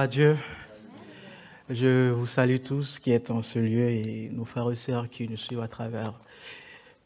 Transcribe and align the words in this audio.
à 0.00 0.06
Dieu. 0.06 0.38
Je 1.68 2.08
vous 2.08 2.24
salue 2.24 2.56
tous 2.64 2.98
qui 2.98 3.12
êtes 3.12 3.30
en 3.30 3.42
ce 3.42 3.58
lieu 3.58 3.86
et 3.90 4.30
nos 4.30 4.46
frères 4.46 4.70
et 4.70 4.74
sœurs 4.74 5.10
qui 5.10 5.28
nous 5.28 5.36
suivent 5.36 5.60
à 5.60 5.68
travers 5.68 6.14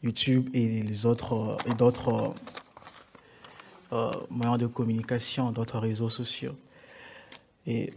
YouTube 0.01 0.49
et 0.53 0.81
les 0.81 1.05
autres 1.05 1.57
et 1.65 1.73
d'autres 1.73 2.33
euh, 3.91 4.09
moyens 4.29 4.57
de 4.57 4.67
communication, 4.67 5.51
d'autres 5.51 5.77
réseaux 5.77 6.07
sociaux. 6.07 6.55
Et 7.67 7.91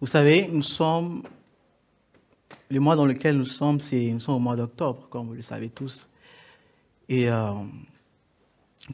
vous 0.00 0.06
savez, 0.06 0.48
nous 0.50 0.62
sommes 0.62 1.22
le 2.70 2.80
mois 2.80 2.96
dans 2.96 3.04
lequel 3.04 3.36
nous 3.36 3.44
sommes, 3.44 3.78
c'est 3.78 4.10
nous 4.10 4.20
sommes 4.20 4.36
au 4.36 4.38
mois 4.38 4.56
d'octobre, 4.56 5.06
comme 5.10 5.26
vous 5.26 5.34
le 5.34 5.42
savez 5.42 5.68
tous. 5.68 6.08
Et 7.10 7.28
euh, 7.28 7.52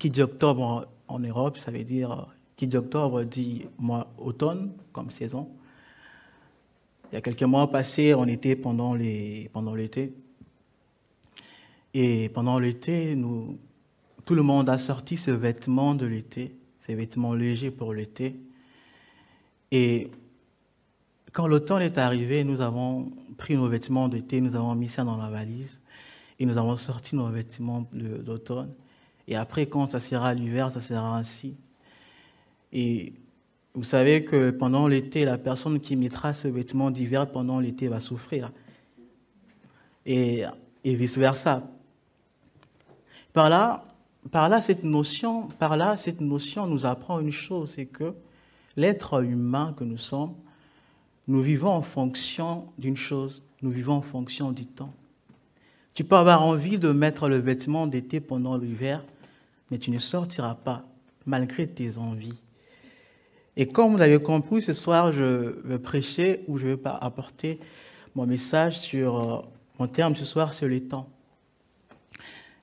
qui 0.01 0.11
dit 0.11 0.23
octobre 0.23 0.89
en 1.07 1.21
Europe, 1.21 1.57
ça 1.59 1.71
veut 1.71 1.85
dire, 1.85 2.27
qui 2.57 2.67
dit 2.67 2.77
octobre 2.77 3.25
dit 3.25 3.67
mois 3.79 4.13
automne 4.19 4.73
comme 4.93 5.11
saison. 5.11 5.49
Il 7.11 7.15
y 7.15 7.19
a 7.19 7.21
quelques 7.21 7.43
mois 7.43 7.71
passés, 7.71 8.15
on 8.15 8.27
était 8.27 8.57
pendant 8.57 8.95
l'été. 8.95 9.51
Pendant 9.53 9.77
et 11.99 12.29
pendant 12.29 12.59
l'été, 12.59 13.17
tout 14.27 14.35
le 14.35 14.43
monde 14.43 14.69
a 14.69 14.77
sorti 14.77 15.17
ses 15.17 15.33
vêtements 15.33 15.95
de 15.95 16.05
l'été, 16.05 16.55
ses 16.81 16.95
vêtements 16.95 17.33
légers 17.33 17.71
pour 17.71 17.95
l'été. 17.95 18.37
Et 19.71 20.11
quand 21.33 21.47
l'automne 21.47 21.81
est 21.81 21.97
arrivé, 21.97 22.45
nous 22.45 22.61
avons 22.61 23.13
pris 23.39 23.57
nos 23.57 23.69
vêtements 23.69 24.09
d'été, 24.09 24.43
nous 24.43 24.57
avons 24.57 24.75
mis 24.75 24.89
ça 24.89 25.05
dans 25.05 25.17
la 25.17 25.31
valise 25.31 25.81
et 26.39 26.45
nous 26.45 26.59
avons 26.59 26.77
sorti 26.77 27.17
nos 27.17 27.29
vêtements 27.29 27.87
d'automne. 27.93 28.75
Et 29.27 29.37
après, 29.37 29.67
quand 29.67 29.87
ça 29.87 30.01
sera 30.01 30.35
l'hiver, 30.35 30.71
ça 30.73 30.83
sera 30.83 31.17
ainsi. 31.17 31.57
Et 32.73 33.15
vous 33.75 33.85
savez 33.85 34.25
que 34.25 34.51
pendant 34.51 34.89
l'été, 34.89 35.25
la 35.25 35.39
personne 35.39 35.81
qui 35.81 35.97
mettra 35.97 36.35
ce 36.35 36.49
vêtement 36.49 36.91
d'hiver 36.91 37.31
pendant 37.31 37.61
l'été 37.61 37.89
va 37.89 38.01
souffrir. 38.01 38.51
Et, 40.05 40.45
et 40.85 40.95
vice-versa. 40.95 41.69
Par 43.33 43.51
là, 43.51 43.85
par 44.31 44.49
là, 44.49 44.61
par 45.59 45.77
là, 45.77 45.97
cette 45.97 46.21
notion 46.21 46.67
nous 46.67 46.87
apprend 46.87 47.21
une 47.21 47.31
chose, 47.31 47.71
c'est 47.71 47.87
que 47.87 48.15
l'être 48.77 49.23
humain 49.23 49.75
que 49.77 49.85
nous 49.85 49.99
sommes, 49.99 50.35
nous 51.29 51.43
vivons 51.43 51.71
en 51.71 51.83
fonction 51.83 52.67
d'une 52.79 52.97
chose, 52.97 53.43
nous 53.63 53.71
vivons 53.71 53.95
en 53.95 54.03
fonction 54.03 54.53
du 54.53 54.67
temps. 54.67 54.93
Tu 55.95 56.05
peux 56.05 56.17
avoir 56.17 56.43
envie 56.43 56.79
de 56.79 56.93
mettre 56.93 57.29
le 57.29 57.39
vêtement 57.39 57.87
d'été 57.87 58.21
pendant 58.21 58.57
l'hiver, 58.57 59.05
mais 59.71 59.79
tu 59.79 59.91
ne 59.91 59.99
sortiras 59.99 60.55
pas 60.55 60.85
malgré 61.25 61.67
tes 61.67 61.99
envies. 61.99 62.39
Et 63.57 63.67
comme 63.67 63.93
vous 63.93 63.97
l'avez 63.97 64.21
compris, 64.21 64.61
ce 64.61 64.75
soir, 64.75 65.13
je 65.13 65.55
vais 65.65 65.79
prêcher 65.79 66.45
ou 66.47 66.59
je 66.59 66.67
vais 66.67 66.79
apporter 66.85 67.59
mon 68.15 68.27
message 68.27 68.79
sur, 68.79 69.17
euh, 69.19 69.41
mon 69.79 69.87
terme 69.89 70.15
ce 70.15 70.27
soir, 70.27 70.53
sur 70.53 70.69
les 70.69 70.83
temps. 70.83 71.09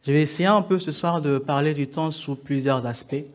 Je 0.04 0.12
vais 0.12 0.22
essayer 0.22 0.48
un 0.48 0.62
peu 0.62 0.80
ce 0.80 0.92
soir 0.92 1.22
de 1.22 1.40
parler 1.40 1.74
du 1.74 1.88
temps 1.88 2.12
sous 2.12 2.36
plusieurs 2.36 2.86
aspects. 2.86 3.26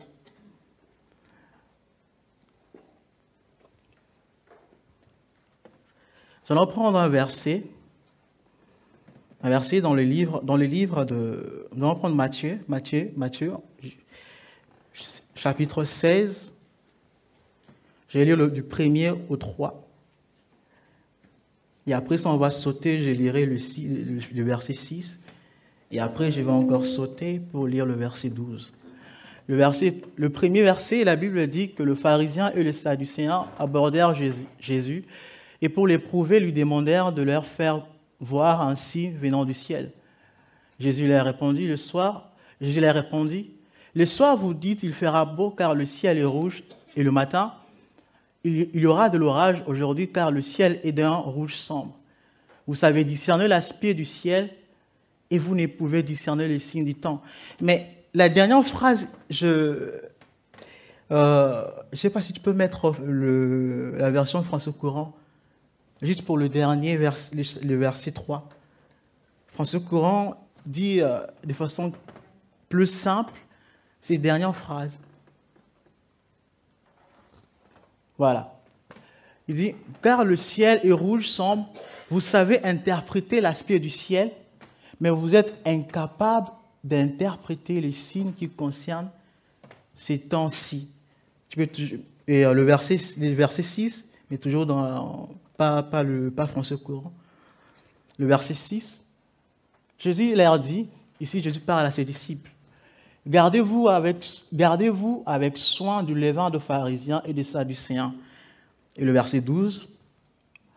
Je 6.47 6.53
vais 6.53 6.65
prendre 6.67 6.97
un 6.97 7.09
verset, 7.09 7.63
un 9.43 9.49
verset 9.49 9.81
dans 9.81 9.93
le 9.93 10.03
livre, 10.03 10.41
dans 10.43 10.55
les 10.55 10.67
livres 10.67 11.03
de, 11.03 11.67
nous 11.75 11.85
allons 11.85 11.95
prendre 11.95 12.15
Matthieu, 12.15 12.59
Matthieu, 12.67 13.11
Matthieu, 13.17 13.53
chapitre 15.35 15.83
16. 15.83 16.53
Je 18.09 18.17
vais 18.17 18.25
lire 18.25 18.37
le, 18.37 18.49
du 18.49 18.63
premier 18.63 19.11
au 19.29 19.37
3. 19.37 19.87
Et 21.87 21.93
après 21.93 22.17
ça, 22.17 22.29
on 22.29 22.37
va 22.37 22.49
sauter, 22.49 23.01
je 23.01 23.11
lirai 23.11 23.45
le, 23.45 24.43
verset 24.43 24.73
6. 24.73 25.19
Et 25.91 25.99
après, 25.99 26.31
je 26.31 26.41
vais 26.41 26.51
encore 26.51 26.85
sauter 26.85 27.39
pour 27.39 27.67
lire 27.67 27.85
le 27.85 27.93
verset 27.93 28.29
12. 28.29 28.73
Le, 29.47 29.55
verset, 29.55 30.01
le 30.15 30.29
premier 30.29 30.61
verset, 30.61 31.03
la 31.03 31.15
Bible 31.15 31.47
dit 31.47 31.71
que 31.71 31.81
le 31.81 31.95
pharisien 31.95 32.51
et 32.51 32.63
le 32.63 32.71
sadducéen 32.71 33.45
abordèrent 33.57 34.13
Jésus 34.59 35.03
et 35.61 35.69
pour 35.69 35.87
l'éprouver, 35.87 36.39
lui 36.39 36.53
demandèrent 36.53 37.11
de 37.11 37.21
leur 37.21 37.45
faire 37.45 37.85
voir 38.19 38.61
un 38.61 38.75
signe 38.75 39.15
venant 39.19 39.45
du 39.45 39.53
ciel. 39.53 39.91
Jésus 40.79 41.07
leur 41.07 41.25
répondit 41.25 41.67
le 41.67 41.77
soir, 41.77 42.31
Jésus 42.61 42.79
leur 42.79 42.95
répondit, 42.95 43.51
le 43.95 44.05
soir 44.05 44.37
vous 44.37 44.53
dites 44.53 44.83
il 44.83 44.93
fera 44.93 45.25
beau 45.25 45.49
car 45.49 45.75
le 45.75 45.85
ciel 45.85 46.17
est 46.17 46.23
rouge 46.23 46.63
et 46.95 47.03
le 47.03 47.11
matin 47.11 47.53
il 48.43 48.79
y 48.79 48.85
aura 48.85 49.09
de 49.09 49.17
l'orage 49.17 49.63
aujourd'hui 49.67 50.11
car 50.11 50.31
le 50.31 50.41
ciel 50.41 50.79
est 50.83 50.91
d'un 50.91 51.15
rouge 51.15 51.55
sombre. 51.55 51.99
Vous 52.67 52.75
savez 52.75 53.03
discerner 53.03 53.47
l'aspect 53.47 53.93
du 53.93 54.05
ciel 54.05 54.51
et 55.31 55.39
vous 55.39 55.55
ne 55.55 55.65
pouvez 55.65 56.03
discerner 56.03 56.47
les 56.47 56.59
signes 56.59 56.85
du 56.85 56.95
temps. 56.95 57.21
Mais 57.61 57.99
la 58.13 58.29
dernière 58.29 58.65
phrase, 58.65 59.09
je 59.29 59.47
ne 59.47 61.15
euh, 61.15 61.67
sais 61.93 62.09
pas 62.09 62.21
si 62.21 62.33
tu 62.33 62.39
peux 62.39 62.53
mettre 62.53 62.95
la 63.07 64.11
version 64.11 64.43
François 64.43 64.73
courant, 64.73 65.15
juste 66.01 66.23
pour 66.23 66.37
le 66.37 66.49
dernier, 66.49 66.97
vers, 66.97 67.15
le, 67.33 67.75
verset 67.75 68.11
3. 68.11 68.47
François 69.47 69.79
courant 69.79 70.47
dit 70.65 71.01
euh, 71.01 71.19
de 71.43 71.53
façon 71.53 71.93
plus 72.69 72.87
simple 72.87 73.33
ces 74.01 74.17
dernières 74.17 74.55
phrases. 74.55 75.01
Voilà. 78.19 78.53
Il 79.47 79.55
dit, 79.55 79.73
car 80.03 80.23
le 80.23 80.35
ciel 80.35 80.81
est 80.83 80.91
rouge 80.91 81.27
sombre, 81.27 81.67
vous 82.09 82.21
savez 82.21 82.63
interpréter 82.63 83.41
l'aspect 83.41 83.79
du 83.79 83.89
ciel, 83.89 84.31
mais 84.99 85.09
vous 85.09 85.35
êtes 85.35 85.55
incapable 85.65 86.49
d'interpréter 86.83 87.81
les 87.81 87.93
signes 87.93 88.33
qui 88.33 88.49
concernent 88.49 89.09
ces 89.95 90.19
temps-ci. 90.19 90.91
Et 92.27 92.45
euh, 92.45 92.53
le 92.53 92.63
verset, 92.63 92.97
le 93.17 93.33
verset 93.33 93.63
6, 93.63 94.05
mais 94.29 94.37
toujours 94.37 94.65
dans, 94.65 95.29
pas, 95.57 95.81
pas, 95.81 96.03
le, 96.03 96.29
pas 96.29 96.45
français 96.45 96.77
courant. 96.77 97.13
Le 98.17 98.27
verset 98.27 98.53
6, 98.53 99.05
Jésus 99.97 100.35
leur 100.35 100.59
dit, 100.59 100.87
ici 101.21 101.41
Jésus 101.41 101.61
parle 101.61 101.85
à 101.85 101.91
ses 101.91 102.05
disciples, 102.05 102.51
gardez-vous 103.27 103.87
avec, 103.87 104.25
gardez 104.53 104.91
avec 105.25 105.57
soin 105.57 106.03
du 106.03 106.15
levain 106.15 106.49
de 106.49 106.59
pharisiens 106.59 107.21
et 107.25 107.33
de 107.33 107.43
sadducéens. 107.43 108.13
Et 108.97 109.05
le 109.05 109.11
verset 109.11 109.41
12, 109.41 109.89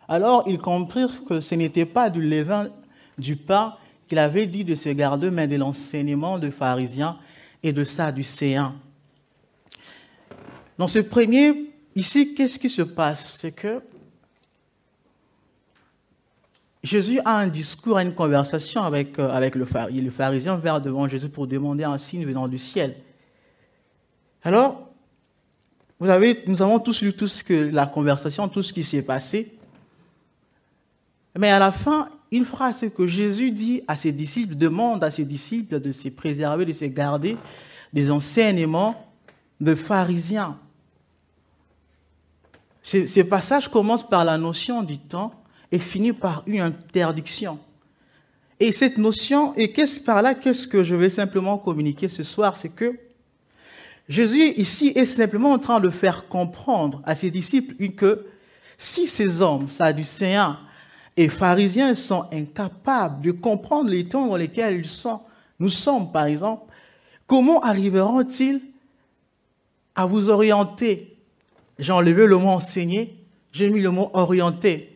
alors 0.07 0.43
ils 0.47 0.59
comprirent 0.59 1.23
que 1.25 1.41
ce 1.41 1.55
n'était 1.55 1.85
pas 1.85 2.09
du 2.09 2.21
levain 2.21 2.69
du 3.17 3.35
pain 3.35 3.75
qu'il 4.07 4.19
avait 4.19 4.47
dit 4.47 4.63
de 4.63 4.75
se 4.75 4.89
garder, 4.89 5.29
mais 5.29 5.47
de 5.47 5.55
l'enseignement 5.55 6.39
de 6.39 6.49
pharisiens 6.49 7.17
et 7.61 7.73
de 7.73 7.83
sadducéens. 7.83 8.75
Dans 10.77 10.87
ce 10.87 10.99
premier, 10.99 11.71
ici, 11.95 12.33
qu'est-ce 12.33 12.59
qui 12.59 12.69
se 12.69 12.81
passe? 12.81 13.37
C'est 13.39 13.51
que 13.51 13.81
Jésus 16.83 17.21
a 17.23 17.37
un 17.37 17.47
discours, 17.47 17.97
une 17.97 18.13
conversation 18.13 18.83
avec, 18.83 19.17
euh, 19.17 19.49
le 19.55 19.65
pharisien. 19.65 20.03
Le 20.03 20.11
pharisien 20.11 20.57
vient 20.57 20.81
devant 20.81 21.07
Jésus 21.07 21.29
pour 21.29 21.47
demander 21.47 21.85
un 21.85 21.97
signe 21.97 22.25
venant 22.25 22.47
du 22.49 22.57
ciel. 22.57 22.97
Alors, 24.43 24.89
nous 26.01 26.61
avons 26.61 26.79
tous 26.79 27.01
lu 27.01 27.13
tout 27.13 27.29
ce 27.29 27.41
que, 27.41 27.53
la 27.53 27.85
conversation, 27.85 28.49
tout 28.49 28.61
ce 28.61 28.73
qui 28.73 28.83
s'est 28.83 29.05
passé. 29.05 29.57
Mais 31.39 31.49
à 31.49 31.59
la 31.59 31.71
fin, 31.71 32.09
une 32.29 32.43
phrase 32.43 32.85
que 32.93 33.07
Jésus 33.07 33.51
dit 33.51 33.81
à 33.87 33.95
ses 33.95 34.11
disciples, 34.11 34.55
demande 34.55 35.05
à 35.05 35.11
ses 35.11 35.23
disciples 35.23 35.79
de 35.79 35.93
se 35.93 36.09
préserver, 36.09 36.65
de 36.65 36.73
se 36.73 36.85
garder 36.85 37.37
des 37.93 38.11
enseignements 38.11 39.07
de 39.61 39.73
pharisiens. 39.73 40.57
Ces 42.83 43.23
passages 43.23 43.69
commencent 43.69 44.07
par 44.07 44.25
la 44.25 44.37
notion 44.37 44.83
du 44.83 44.99
temps 44.99 45.42
et 45.73 45.79
finit 45.79 46.13
par 46.13 46.43
une 46.45 46.61
interdiction. 46.61 47.59
Et 48.59 48.71
cette 48.71 48.99
notion, 48.99 49.55
et 49.55 49.71
qu'est-ce 49.71 49.99
par 49.99 50.21
là, 50.21 50.35
qu'est-ce 50.35 50.67
que 50.67 50.83
je 50.83 50.93
vais 50.93 51.09
simplement 51.09 51.57
communiquer 51.57 52.09
ce 52.09 52.21
soir, 52.21 52.57
c'est 52.57 52.69
que 52.69 52.95
Jésus 54.07 54.53
ici 54.55 54.93
est 54.95 55.07
simplement 55.07 55.51
en 55.51 55.57
train 55.57 55.79
de 55.79 55.89
faire 55.89 56.27
comprendre 56.27 57.01
à 57.05 57.15
ses 57.15 57.31
disciples 57.31 57.73
que 57.89 58.27
si 58.77 59.07
ces 59.07 59.41
hommes 59.41 59.67
sadducéens 59.67 60.59
et 61.17 61.27
pharisiens 61.27 61.95
sont 61.95 62.25
incapables 62.31 63.23
de 63.23 63.31
comprendre 63.31 63.89
les 63.89 64.07
temps 64.07 64.27
dans 64.27 64.37
lesquels 64.37 64.77
ils 64.77 64.85
sont. 64.85 65.21
Nous 65.57 65.69
sommes, 65.69 66.11
par 66.11 66.25
exemple. 66.25 66.71
Comment 67.25 67.61
arriveront-ils 67.61 68.61
à 69.95 70.05
vous 70.05 70.29
orienter? 70.29 71.17
J'ai 71.79 71.93
enlevé 71.93 72.27
le 72.27 72.37
mot 72.37 72.49
enseigner, 72.49 73.17
j'ai 73.51 73.71
mis 73.71 73.81
le 73.81 73.89
mot 73.89 74.11
orienter. 74.13 74.92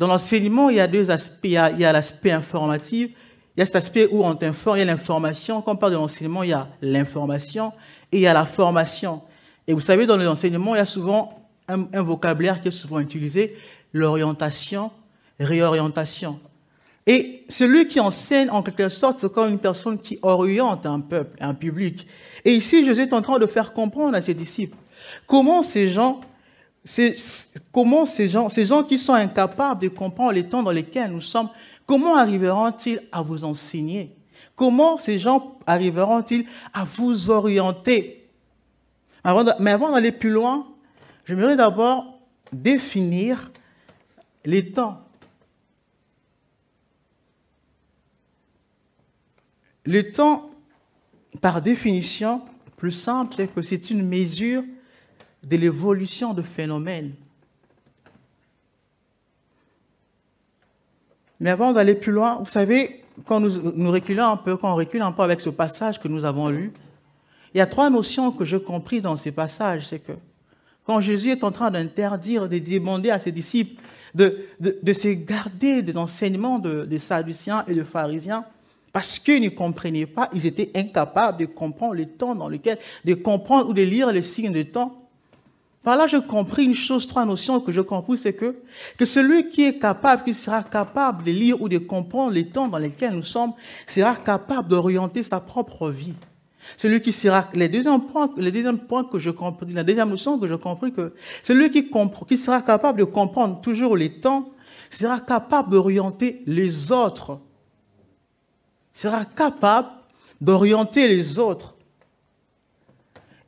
Dans 0.00 0.06
l'enseignement, 0.06 0.70
il 0.70 0.76
y 0.76 0.80
a 0.80 0.86
deux 0.86 1.10
aspects. 1.10 1.44
Il 1.44 1.50
y 1.50 1.58
a, 1.58 1.92
l'aspect 1.92 2.30
informatif, 2.30 3.10
il 3.54 3.60
y 3.60 3.62
a 3.62 3.66
cet 3.66 3.76
aspect 3.76 4.08
où 4.10 4.24
on 4.24 4.34
t'informe, 4.34 4.78
il 4.78 4.80
y 4.80 4.82
a 4.82 4.86
l'information. 4.86 5.60
Quand 5.60 5.72
on 5.72 5.76
parle 5.76 5.92
de 5.92 5.98
l'enseignement, 5.98 6.42
il 6.42 6.48
y 6.48 6.52
a 6.54 6.68
l'information 6.80 7.74
et 8.10 8.16
il 8.16 8.22
y 8.22 8.26
a 8.26 8.32
la 8.32 8.46
formation. 8.46 9.20
Et 9.66 9.74
vous 9.74 9.80
savez, 9.80 10.06
dans 10.06 10.16
les 10.16 10.26
enseignements, 10.26 10.74
il 10.74 10.78
y 10.78 10.80
a 10.80 10.86
souvent 10.86 11.46
un, 11.68 11.86
un 11.92 12.00
vocabulaire 12.00 12.62
qui 12.62 12.68
est 12.68 12.70
souvent 12.70 12.98
utilisé, 12.98 13.58
l'orientation, 13.92 14.90
réorientation. 15.38 16.40
Et 17.06 17.44
celui 17.50 17.86
qui 17.86 18.00
enseigne, 18.00 18.48
en 18.48 18.62
quelque 18.62 18.88
sorte, 18.88 19.18
c'est 19.18 19.30
comme 19.30 19.50
une 19.50 19.58
personne 19.58 20.00
qui 20.00 20.18
oriente 20.22 20.86
un 20.86 21.00
peuple, 21.00 21.36
un 21.42 21.52
public. 21.52 22.06
Et 22.46 22.54
ici, 22.54 22.86
Jésus 22.86 23.02
est 23.02 23.12
en 23.12 23.20
train 23.20 23.38
de 23.38 23.46
faire 23.46 23.74
comprendre 23.74 24.16
à 24.16 24.22
ses 24.22 24.32
disciples 24.32 24.78
comment 25.26 25.62
ces 25.62 25.88
gens, 25.88 26.22
comment 27.72 28.06
ces 28.06 28.28
gens, 28.28 28.48
ces 28.48 28.66
gens 28.66 28.82
qui 28.82 28.98
sont 28.98 29.12
incapables 29.12 29.82
de 29.82 29.88
comprendre 29.88 30.32
les 30.32 30.48
temps 30.48 30.62
dans 30.62 30.70
lesquels 30.70 31.12
nous 31.12 31.20
sommes, 31.20 31.50
comment 31.86 32.16
arriveront-ils 32.16 33.02
à 33.12 33.22
vous 33.22 33.44
enseigner? 33.44 34.16
Comment 34.56 34.98
ces 34.98 35.18
gens 35.18 35.58
arriveront-ils 35.66 36.46
à 36.72 36.84
vous 36.84 37.30
orienter? 37.30 38.28
Mais 39.58 39.70
avant 39.70 39.90
d'aller 39.90 40.12
plus 40.12 40.30
loin, 40.30 40.66
j'aimerais 41.26 41.56
d'abord 41.56 42.18
définir 42.52 43.50
les 44.44 44.72
temps. 44.72 45.02
Le 49.84 50.10
temps, 50.10 50.50
par 51.40 51.62
définition, 51.62 52.42
plus 52.76 52.92
simple, 52.92 53.34
c'est 53.34 53.48
que 53.48 53.62
c'est 53.62 53.90
une 53.90 54.06
mesure 54.06 54.62
de 55.42 55.56
l'évolution 55.56 56.34
de 56.34 56.42
phénomènes. 56.42 57.12
Mais 61.40 61.50
avant 61.50 61.72
d'aller 61.72 61.94
plus 61.94 62.12
loin, 62.12 62.36
vous 62.36 62.50
savez, 62.50 63.02
quand 63.26 63.40
nous, 63.40 63.90
reculons 63.90 64.24
un 64.24 64.36
peu, 64.36 64.56
quand 64.56 64.72
on 64.72 64.76
recule 64.76 65.02
un 65.02 65.12
peu 65.12 65.22
avec 65.22 65.40
ce 65.40 65.50
passage 65.50 65.98
que 65.98 66.08
nous 66.08 66.24
avons 66.24 66.48
lu, 66.48 66.72
il 67.54 67.58
y 67.58 67.60
a 67.60 67.66
trois 67.66 67.90
notions 67.90 68.30
que 68.30 68.44
j'ai 68.44 68.60
compris 68.60 69.00
dans 69.00 69.16
ces 69.16 69.32
passages. 69.32 69.86
C'est 69.86 70.00
que 70.00 70.12
quand 70.84 71.00
Jésus 71.00 71.30
est 71.30 71.44
en 71.44 71.50
train 71.50 71.70
d'interdire, 71.70 72.48
de 72.48 72.58
demander 72.58 73.10
à 73.10 73.18
ses 73.18 73.32
disciples 73.32 73.80
de, 74.14 74.46
de, 74.60 74.92
se 74.92 75.08
garder 75.08 75.82
des 75.82 75.96
enseignements 75.96 76.58
des 76.58 76.98
Sadduciens 76.98 77.64
et 77.68 77.74
des 77.74 77.84
pharisiens, 77.84 78.44
parce 78.92 79.18
qu'ils 79.18 79.42
ne 79.42 79.48
comprenaient 79.50 80.06
pas, 80.06 80.28
ils 80.32 80.46
étaient 80.46 80.70
incapables 80.74 81.38
de 81.38 81.46
comprendre 81.46 81.94
le 81.94 82.06
temps 82.06 82.34
dans 82.34 82.48
lequel, 82.48 82.78
de 83.04 83.14
comprendre 83.14 83.68
ou 83.68 83.72
de 83.72 83.82
lire 83.82 84.10
les 84.10 84.22
signes 84.22 84.52
de 84.52 84.62
temps. 84.62 84.99
Par 85.82 85.96
là, 85.96 86.06
j'ai 86.06 86.20
compris 86.20 86.64
une 86.64 86.74
chose, 86.74 87.06
trois 87.06 87.24
notions 87.24 87.60
que 87.60 87.72
je 87.72 87.80
comprends, 87.80 88.16
c'est 88.16 88.34
que, 88.34 88.56
que 88.98 89.04
celui 89.04 89.48
qui 89.48 89.64
est 89.64 89.78
capable, 89.78 90.24
qui 90.24 90.34
sera 90.34 90.62
capable 90.62 91.24
de 91.24 91.30
lire 91.30 91.60
ou 91.62 91.68
de 91.68 91.78
comprendre 91.78 92.32
les 92.32 92.46
temps 92.46 92.68
dans 92.68 92.78
lesquels 92.78 93.12
nous 93.12 93.22
sommes, 93.22 93.54
sera 93.86 94.14
capable 94.14 94.68
d'orienter 94.68 95.22
sa 95.22 95.40
propre 95.40 95.88
vie. 95.88 96.14
Celui 96.76 97.00
qui 97.00 97.12
sera, 97.12 97.46
le 97.54 97.68
deuxième 97.68 98.02
point, 98.02 98.30
le 98.36 98.52
deuxième 98.52 98.78
point 98.78 99.04
que 99.04 99.18
je 99.18 99.30
compris, 99.30 99.72
la 99.72 99.82
deuxième 99.82 100.10
notion 100.10 100.38
que 100.38 100.46
je 100.46 100.54
compris 100.54 100.92
que 100.92 101.14
celui 101.42 101.70
qui 101.70 101.88
comprend, 101.88 102.26
qui 102.26 102.36
sera 102.36 102.60
capable 102.60 102.98
de 102.98 103.04
comprendre 103.04 103.60
toujours 103.62 103.96
les 103.96 104.20
temps, 104.20 104.50
sera 104.90 105.18
capable 105.18 105.70
d'orienter 105.70 106.42
les 106.46 106.92
autres 106.92 107.40
sera 109.00 109.24
capable 109.24 109.88
d'orienter 110.40 111.08
les 111.08 111.38
autres. 111.38 111.74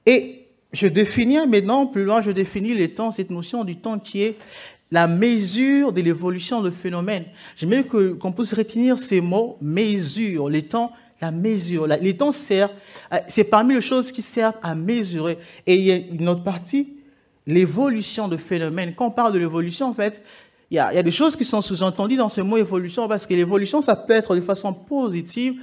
Et 0.06 0.41
je 0.72 0.86
définis 0.86 1.46
maintenant, 1.46 1.86
plus 1.86 2.04
loin, 2.04 2.20
je 2.20 2.30
définis 2.30 2.74
les 2.74 2.92
temps, 2.92 3.12
cette 3.12 3.30
notion 3.30 3.64
du 3.64 3.76
temps 3.76 3.98
qui 3.98 4.22
est 4.22 4.36
la 4.90 5.06
mesure 5.06 5.92
de 5.92 6.00
l'évolution 6.00 6.60
de 6.60 6.70
phénomènes. 6.70 7.24
J'aimerais 7.56 7.84
qu'on 7.84 8.32
puisse 8.32 8.52
retenir 8.52 8.98
ces 8.98 9.20
mots, 9.20 9.56
mesure, 9.60 10.50
les 10.50 10.62
temps, 10.62 10.92
la 11.20 11.30
mesure. 11.30 11.86
Les 11.86 12.16
temps 12.16 12.32
servent, 12.32 12.72
c'est 13.28 13.44
parmi 13.44 13.74
les 13.74 13.80
choses 13.80 14.12
qui 14.12 14.22
servent 14.22 14.58
à 14.62 14.74
mesurer. 14.74 15.38
Et 15.66 15.76
il 15.76 15.82
y 15.82 15.92
a 15.92 15.96
une 15.96 16.28
autre 16.28 16.42
partie, 16.42 16.94
l'évolution 17.46 18.28
de 18.28 18.36
phénomènes. 18.36 18.94
Quand 18.94 19.06
on 19.06 19.10
parle 19.10 19.32
de 19.32 19.38
l'évolution, 19.38 19.86
en 19.86 19.94
fait, 19.94 20.22
il 20.70 20.76
y, 20.76 20.78
a, 20.78 21.02
des 21.02 21.10
choses 21.10 21.36
qui 21.36 21.44
sont 21.44 21.60
sous-entendues 21.60 22.16
dans 22.16 22.30
ce 22.30 22.40
mot 22.40 22.56
évolution, 22.56 23.06
parce 23.08 23.26
que 23.26 23.34
l'évolution, 23.34 23.82
ça 23.82 23.94
peut 23.94 24.14
être 24.14 24.34
de 24.34 24.40
façon 24.40 24.72
positive, 24.72 25.60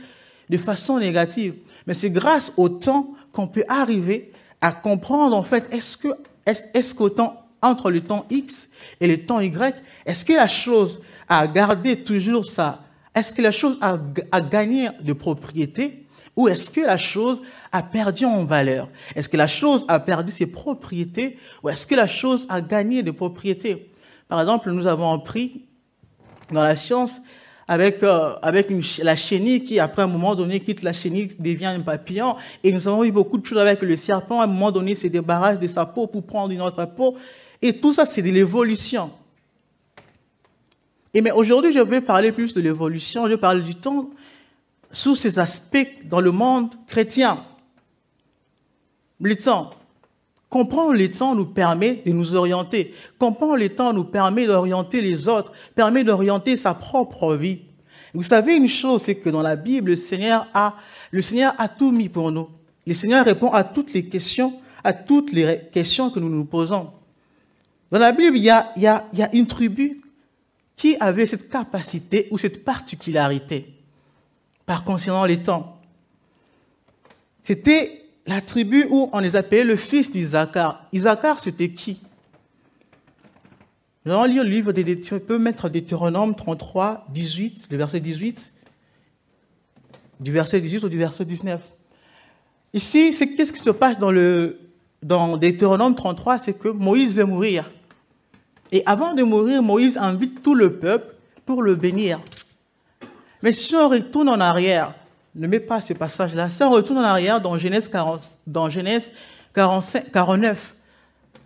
de 0.50 0.58
façon 0.58 1.00
négative. 1.00 1.56
Mais 1.88 1.96
c'est 1.96 2.12
grâce 2.12 2.54
au 2.58 2.70
temps 2.70 3.16
qu'on 3.34 3.48
peut 3.48 3.64
arriver 3.68 4.32
à 4.62 4.72
comprendre, 4.72 5.36
en 5.36 5.44
fait, 5.44 5.68
est-ce 5.74 5.98
que, 5.98 6.08
est-ce, 6.46 7.08
temps, 7.10 7.46
entre 7.62 7.92
le 7.92 8.02
temps 8.02 8.26
X 8.30 8.70
et 9.00 9.08
le 9.08 9.26
temps 9.26 9.40
Y, 9.40 9.76
est-ce 10.06 10.26
que 10.26 10.34
la 10.34 10.48
chose 10.48 11.02
a 11.28 11.48
gardé 11.48 12.04
toujours 12.04 12.46
ça? 12.46 12.84
Est-ce 13.16 13.34
que 13.34 13.42
la 13.42 13.52
chose 13.52 13.78
a, 13.82 13.98
a 14.32 14.42
gagné 14.42 14.90
de 15.02 15.14
propriété? 15.14 16.06
Ou 16.36 16.48
est-ce 16.48 16.70
que 16.70 16.82
la 16.82 16.98
chose 16.98 17.42
a 17.72 17.84
perdu 17.84 18.26
en 18.26 18.44
valeur? 18.46 18.90
Est-ce 19.16 19.30
que 19.30 19.38
la 19.38 19.48
chose 19.48 19.86
a 19.88 20.00
perdu 20.00 20.32
ses 20.32 20.48
propriétés? 20.48 21.38
Ou 21.64 21.70
est-ce 21.70 21.86
que 21.86 21.96
la 21.96 22.08
chose 22.08 22.46
a 22.50 22.62
gagné 22.62 23.04
de 23.04 23.12
propriétés 23.12 23.90
par 24.30 24.40
exemple, 24.40 24.72
nous 24.72 24.86
avons 24.86 25.12
appris 25.12 25.66
dans 26.52 26.64
la 26.64 26.76
science 26.76 27.20
avec, 27.70 28.02
euh, 28.02 28.34
avec 28.42 28.72
la 28.98 29.16
chenille 29.16 29.64
qui, 29.64 29.80
après 29.80 30.02
un 30.02 30.08
moment 30.08 30.34
donné, 30.34 30.60
quitte 30.60 30.82
la 30.82 30.92
chenille, 30.92 31.30
devient 31.38 31.68
un 31.68 31.82
papillon. 31.82 32.36
Et 32.64 32.72
nous 32.72 32.88
avons 32.88 33.04
eu 33.04 33.12
beaucoup 33.12 33.38
de 33.38 33.46
choses 33.46 33.60
avec 33.60 33.84
le 33.84 33.96
serpent. 33.96 34.42
À 34.42 34.46
un 34.46 34.48
moment 34.48 34.72
donné, 34.72 34.96
se 34.96 35.06
débarrasse 35.06 35.60
de 35.60 35.68
sa 35.68 35.86
peau 35.86 36.08
pour 36.08 36.24
prendre 36.24 36.52
une 36.52 36.64
autre 36.64 36.84
peau. 36.86 37.16
Et 37.62 37.80
tout 37.80 37.94
ça, 37.94 38.08
c'est 38.08 38.24
de 38.24 38.32
l'évolution. 38.32 39.12
Et 41.14 41.22
mais 41.22 41.30
aujourd'hui, 41.30 41.72
je 41.72 41.80
vais 41.80 42.02
parler 42.02 42.32
plus 42.32 42.56
de 42.56 42.62
l'évolution. 42.62 43.28
Je 43.28 43.36
parle 43.36 43.62
du 43.62 43.76
temps 43.76 44.10
sous 44.92 45.16
ces 45.16 45.38
aspects 45.38 45.88
dans 46.06 46.22
le 46.22 46.32
monde 46.32 46.74
chrétien. 46.88 47.46
Le 49.22 49.36
temps. 49.36 49.76
Comprendre 50.50 50.94
les 50.94 51.12
temps 51.12 51.36
nous 51.36 51.46
permet 51.46 52.02
de 52.06 52.12
nous 52.12 52.34
orienter. 52.34 52.94
Comprendre 53.20 53.58
les 53.58 53.70
temps 53.70 53.94
nous 53.94 54.04
permet 54.04 54.48
d'orienter 54.48 55.02
les 55.02 55.28
autres, 55.28 55.52
permet 55.76 56.04
d'orienter 56.04 56.58
sa 56.58 56.74
propre 56.74 57.36
vie. 57.36 57.60
Vous 58.16 58.24
savez 58.24 58.56
une 58.56 58.68
chose, 58.68 59.04
c'est 59.04 59.16
que 59.16 59.30
dans 59.30 59.44
la 59.44 59.56
Bible, 59.56 59.92
le 59.92 59.96
Seigneur 59.96 60.48
a, 60.56 60.76
le 61.12 61.22
Seigneur 61.22 61.54
a 61.60 61.68
tout 61.68 61.92
mis 61.92 62.10
pour 62.10 62.32
nous. 62.32 62.50
Le 62.88 62.96
Seigneur 62.96 63.24
répond 63.26 63.52
à 63.52 63.64
toutes 63.64 63.94
les 63.94 64.06
questions, 64.06 64.60
à 64.84 64.94
toutes 64.94 65.32
les 65.32 65.62
questions 65.72 66.10
que 66.10 66.20
nous 66.20 66.30
nous 66.30 66.46
posons. 66.46 66.90
Dans 67.92 68.00
la 68.00 68.12
Bible, 68.12 68.36
il 68.36 68.44
y 68.44 68.50
a, 68.50 68.72
il 68.76 68.82
y 68.82 68.88
a, 68.88 69.06
il 69.14 69.20
y 69.20 69.24
a 69.24 69.36
une 69.36 69.46
tribu 69.46 70.02
qui 70.76 70.96
avait 71.00 71.28
cette 71.28 71.50
capacité 71.50 72.28
ou 72.32 72.40
cette 72.40 72.64
particularité 72.64 73.74
par 74.66 74.84
concernant 74.84 75.26
les 75.26 75.42
temps. 75.42 75.80
C'était 77.44 77.99
la 78.30 78.42
tribu 78.42 78.86
où 78.92 79.10
on 79.12 79.20
les 79.20 79.36
appelait 79.36 79.64
le 79.64 79.76
fils 79.76 80.12
d'Isaacar. 80.12 80.86
Isaacar, 80.94 81.40
c'était 81.40 81.70
qui? 81.70 82.00
Nous 84.06 84.14
allons 84.14 84.26
lire 84.26 84.44
le 84.44 84.50
livre 84.50 84.72
des 84.72 85.00
Tu 85.00 85.20
peux 85.20 85.40
mettre 85.40 85.68
Deutéronome 85.68 86.36
33, 86.36 87.08
18, 87.10 87.68
le 87.72 87.78
verset 87.78 88.00
18, 88.00 88.54
du 90.20 90.32
verset 90.32 90.62
18 90.62 90.84
ou 90.84 90.90
du 90.90 90.98
verset 90.98 91.26
19. 91.26 91.60
Ici, 92.74 93.16
qu'est-ce 93.36 93.52
qui 93.52 93.60
se 93.60 93.72
passe 93.72 93.98
dans 93.98 94.12
le 94.12 94.60
dans 95.02 95.38
Deutéronome 95.38 95.96
33, 95.96 96.40
c'est 96.40 96.54
que 96.54 96.68
Moïse 96.68 97.16
veut 97.16 97.24
mourir. 97.24 97.72
Et 98.72 98.84
avant 98.86 99.14
de 99.14 99.24
mourir, 99.24 99.64
Moïse 99.64 99.98
invite 99.98 100.42
tout 100.42 100.56
le 100.56 100.78
peuple 100.78 101.16
pour 101.46 101.64
le 101.64 101.76
bénir. 101.76 102.20
Mais 103.42 103.54
si 103.54 103.76
on 103.76 103.88
retourne 103.88 104.28
en 104.28 104.42
arrière, 104.42 104.94
ne 105.36 105.48
mets 105.48 105.60
pas 105.60 105.82
ce 105.82 105.94
passage-là. 105.94 106.50
Si 106.50 106.64
on 106.64 106.72
retourne 106.72 107.00
en 107.00 107.04
arrière 107.04 107.40
dans 107.40 107.58
Genèse, 107.58 107.88
40, 107.88 108.22
dans 108.48 108.70
Genèse 108.70 109.12
45, 109.54 110.12
49, 110.12 110.76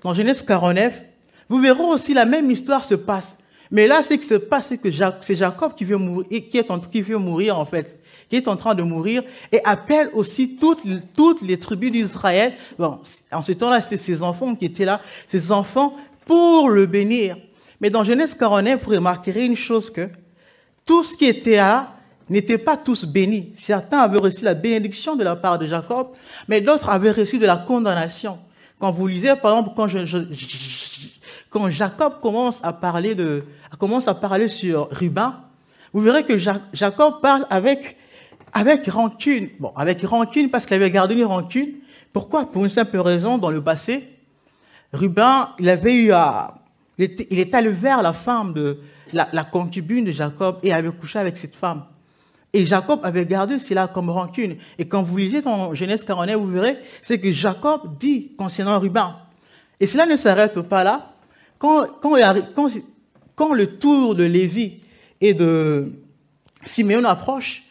dans 0.01 0.13
Genèse 0.13 0.41
49, 0.41 1.01
vous 1.49 1.59
verrez 1.59 1.83
aussi 1.83 2.13
la 2.13 2.25
même 2.25 2.49
histoire 2.49 2.85
se 2.85 2.95
passe. 2.95 3.37
Mais 3.71 3.87
là, 3.87 4.03
ce 4.03 4.13
qui 4.13 4.25
se 4.25 4.35
passe, 4.35 4.67
c'est 4.67 4.77
que 4.77 4.89
c'est 5.21 5.35
Jacob 5.35 5.73
qui 5.73 5.83
veut 5.83 5.97
mourir, 5.97 6.27
qui 6.29 6.57
est 6.57 6.69
en, 6.69 6.79
mourir 7.19 7.57
en 7.57 7.65
fait, 7.65 7.99
qui 8.29 8.35
est 8.35 8.47
en 8.47 8.55
train 8.55 8.75
de 8.75 8.83
mourir 8.83 9.23
et 9.51 9.59
appelle 9.65 10.09
aussi 10.13 10.57
toutes, 10.57 10.81
toutes 11.15 11.41
les 11.41 11.57
tribus 11.57 11.91
d'Israël. 11.91 12.53
Bon, 12.77 12.99
en 13.31 13.41
ce 13.41 13.51
temps-là, 13.51 13.81
c'était 13.81 13.97
ses 13.97 14.21
enfants 14.21 14.55
qui 14.55 14.65
étaient 14.65 14.85
là, 14.85 15.01
ses 15.27 15.51
enfants 15.51 15.95
pour 16.25 16.69
le 16.69 16.85
bénir. 16.85 17.37
Mais 17.81 17.89
dans 17.89 18.03
Genèse 18.03 18.35
49, 18.35 18.83
vous 18.83 18.91
remarquerez 18.91 19.45
une 19.45 19.55
chose 19.55 19.89
que 19.89 20.07
tout 20.85 21.03
ce 21.03 21.17
qui 21.17 21.25
était 21.25 21.55
là, 21.55 21.95
n'étaient 22.29 22.57
pas 22.57 22.77
tous 22.77 23.05
bénis. 23.05 23.51
Certains 23.55 23.99
avaient 23.99 24.19
reçu 24.19 24.43
la 24.43 24.53
bénédiction 24.53 25.15
de 25.15 25.23
la 25.23 25.35
part 25.35 25.59
de 25.59 25.65
Jacob, 25.65 26.07
mais 26.47 26.61
d'autres 26.61 26.89
avaient 26.89 27.11
reçu 27.11 27.37
de 27.39 27.45
la 27.45 27.57
condamnation. 27.57 28.39
Quand 28.79 28.91
vous 28.91 29.07
lisez, 29.07 29.35
par 29.35 29.57
exemple, 29.57 29.71
quand, 31.49 31.69
Jacob 31.69 32.19
commence 32.21 32.63
à 32.63 32.73
parler 32.73 33.15
de, 33.15 33.43
commence 33.77 34.07
à 34.07 34.13
parler 34.13 34.47
sur 34.47 34.89
Ruben, 34.91 35.33
vous 35.93 36.01
verrez 36.01 36.23
que 36.23 36.37
Jacob 36.37 37.21
parle 37.21 37.45
avec, 37.49 37.97
avec 38.51 38.87
rancune. 38.87 39.49
Bon, 39.59 39.71
avec 39.75 40.01
rancune 40.03 40.49
parce 40.49 40.65
qu'il 40.65 40.75
avait 40.75 40.91
gardé 40.91 41.15
une 41.15 41.25
rancune. 41.25 41.75
Pourquoi? 42.11 42.45
Pour 42.51 42.63
une 42.63 42.69
simple 42.69 42.97
raison, 42.97 43.37
dans 43.37 43.51
le 43.51 43.61
passé, 43.61 44.09
Ruben, 44.91 45.47
il 45.59 45.69
avait 45.69 45.95
eu 45.95 46.11
à, 46.11 46.55
il 46.97 47.05
était, 47.05 47.27
il 47.29 47.55
allé 47.55 47.69
vers 47.69 48.01
la 48.01 48.13
femme 48.13 48.53
de, 48.53 48.79
la 49.13 49.43
concubine 49.43 50.05
de 50.05 50.11
Jacob 50.11 50.57
et 50.63 50.73
avait 50.73 50.91
couché 50.91 51.19
avec 51.19 51.37
cette 51.37 51.55
femme. 51.55 51.83
Et 52.53 52.65
Jacob 52.65 52.99
avait 53.03 53.25
gardé 53.25 53.57
cela 53.57 53.87
comme 53.87 54.11
rancune. 54.11 54.57
Et 54.77 54.87
quand 54.87 55.01
vous 55.01 55.17
lisez 55.17 55.41
dans 55.41 55.73
Genèse 55.73 56.03
49, 56.03 56.37
vous 56.37 56.51
verrez, 56.51 56.77
c'est 57.01 57.19
que 57.19 57.31
Jacob 57.31 57.97
dit 57.97 58.33
concernant 58.37 58.79
Ruben. 58.79 59.15
Et 59.79 59.87
cela 59.87 60.05
ne 60.05 60.15
s'arrête 60.15 60.61
pas 60.61 60.83
là. 60.83 61.13
Quand, 61.57 61.87
quand, 61.99 62.15
quand, 63.35 63.53
le 63.53 63.77
tour 63.77 64.13
de 64.13 64.23
Lévi 64.23 64.83
et 65.19 65.33
de 65.33 65.93
Simeon 66.63 67.03
approche, 67.05 67.63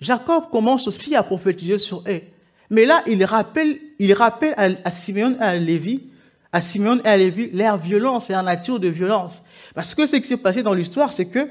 Jacob 0.00 0.44
commence 0.50 0.88
aussi 0.88 1.14
à 1.14 1.22
prophétiser 1.22 1.76
sur 1.76 2.02
eux. 2.08 2.22
Mais 2.70 2.86
là, 2.86 3.02
il 3.06 3.22
rappelle, 3.24 3.78
il 3.98 4.14
rappelle 4.14 4.54
à, 4.56 4.90
Simeon 4.90 5.36
et 5.38 5.42
à 5.42 5.54
Lévi, 5.56 6.04
à 6.52 6.62
Simeon 6.62 7.00
et 7.04 7.08
à 7.08 7.16
Lévi, 7.18 7.50
leur 7.52 7.76
violence, 7.76 8.30
leur 8.30 8.42
nature 8.42 8.80
de 8.80 8.88
violence. 8.88 9.42
Parce 9.74 9.94
que 9.94 10.06
ce 10.06 10.16
qui 10.16 10.24
s'est 10.24 10.38
passé 10.38 10.62
dans 10.62 10.72
l'histoire, 10.72 11.12
c'est 11.12 11.26
que 11.26 11.48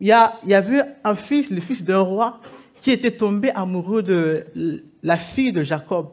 il 0.00 0.08
y, 0.08 0.54
avait 0.54 0.82
un 1.04 1.14
fils, 1.14 1.50
le 1.50 1.60
fils 1.60 1.84
d'un 1.84 2.00
roi, 2.00 2.40
qui 2.80 2.90
était 2.90 3.10
tombé 3.10 3.50
amoureux 3.50 4.02
de 4.02 4.82
la 5.02 5.16
fille 5.16 5.52
de 5.52 5.62
Jacob. 5.62 6.08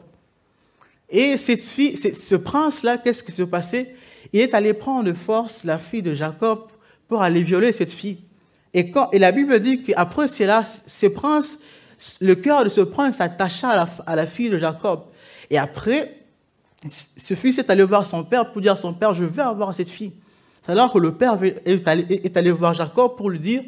Et 1.10 1.36
cette 1.36 1.62
fille, 1.62 1.96
ce 1.96 2.34
prince-là, 2.34 2.98
qu'est-ce 2.98 3.22
qui 3.22 3.32
s'est 3.32 3.46
passé 3.46 3.94
Il 4.32 4.40
est 4.40 4.54
allé 4.54 4.72
prendre 4.72 5.04
de 5.04 5.12
force 5.12 5.64
la 5.64 5.78
fille 5.78 6.02
de 6.02 6.14
Jacob 6.14 6.66
pour 7.08 7.22
aller 7.22 7.42
violer 7.42 7.72
cette 7.72 7.90
fille. 7.90 8.18
Et, 8.72 8.90
la 9.12 9.30
Bible 9.30 9.60
dit 9.60 9.82
qu'après 9.82 10.28
cela, 10.28 10.64
ce 10.64 11.06
prince, 11.06 11.58
le 12.20 12.34
cœur 12.34 12.64
de 12.64 12.68
ce 12.68 12.80
prince 12.80 13.16
s'attacha 13.16 13.82
à 13.82 13.88
à 14.06 14.16
la 14.16 14.26
fille 14.26 14.50
de 14.50 14.58
Jacob. 14.58 15.04
Et 15.50 15.58
après, 15.58 16.16
ce 16.88 17.34
fils 17.34 17.58
est 17.58 17.70
allé 17.70 17.84
voir 17.84 18.06
son 18.06 18.24
père 18.24 18.50
pour 18.50 18.60
dire 18.60 18.72
à 18.72 18.76
son 18.76 18.94
père, 18.94 19.14
je 19.14 19.24
veux 19.24 19.42
avoir 19.42 19.74
cette 19.74 19.88
fille. 19.90 20.12
C'est 20.64 20.72
alors 20.72 20.92
que 20.92 20.98
le 20.98 21.12
père 21.12 21.38
est 21.42 22.36
allé, 22.36 22.50
voir 22.50 22.72
Jacob 22.72 23.16
pour 23.16 23.28
lui 23.28 23.38
dire 23.38 23.62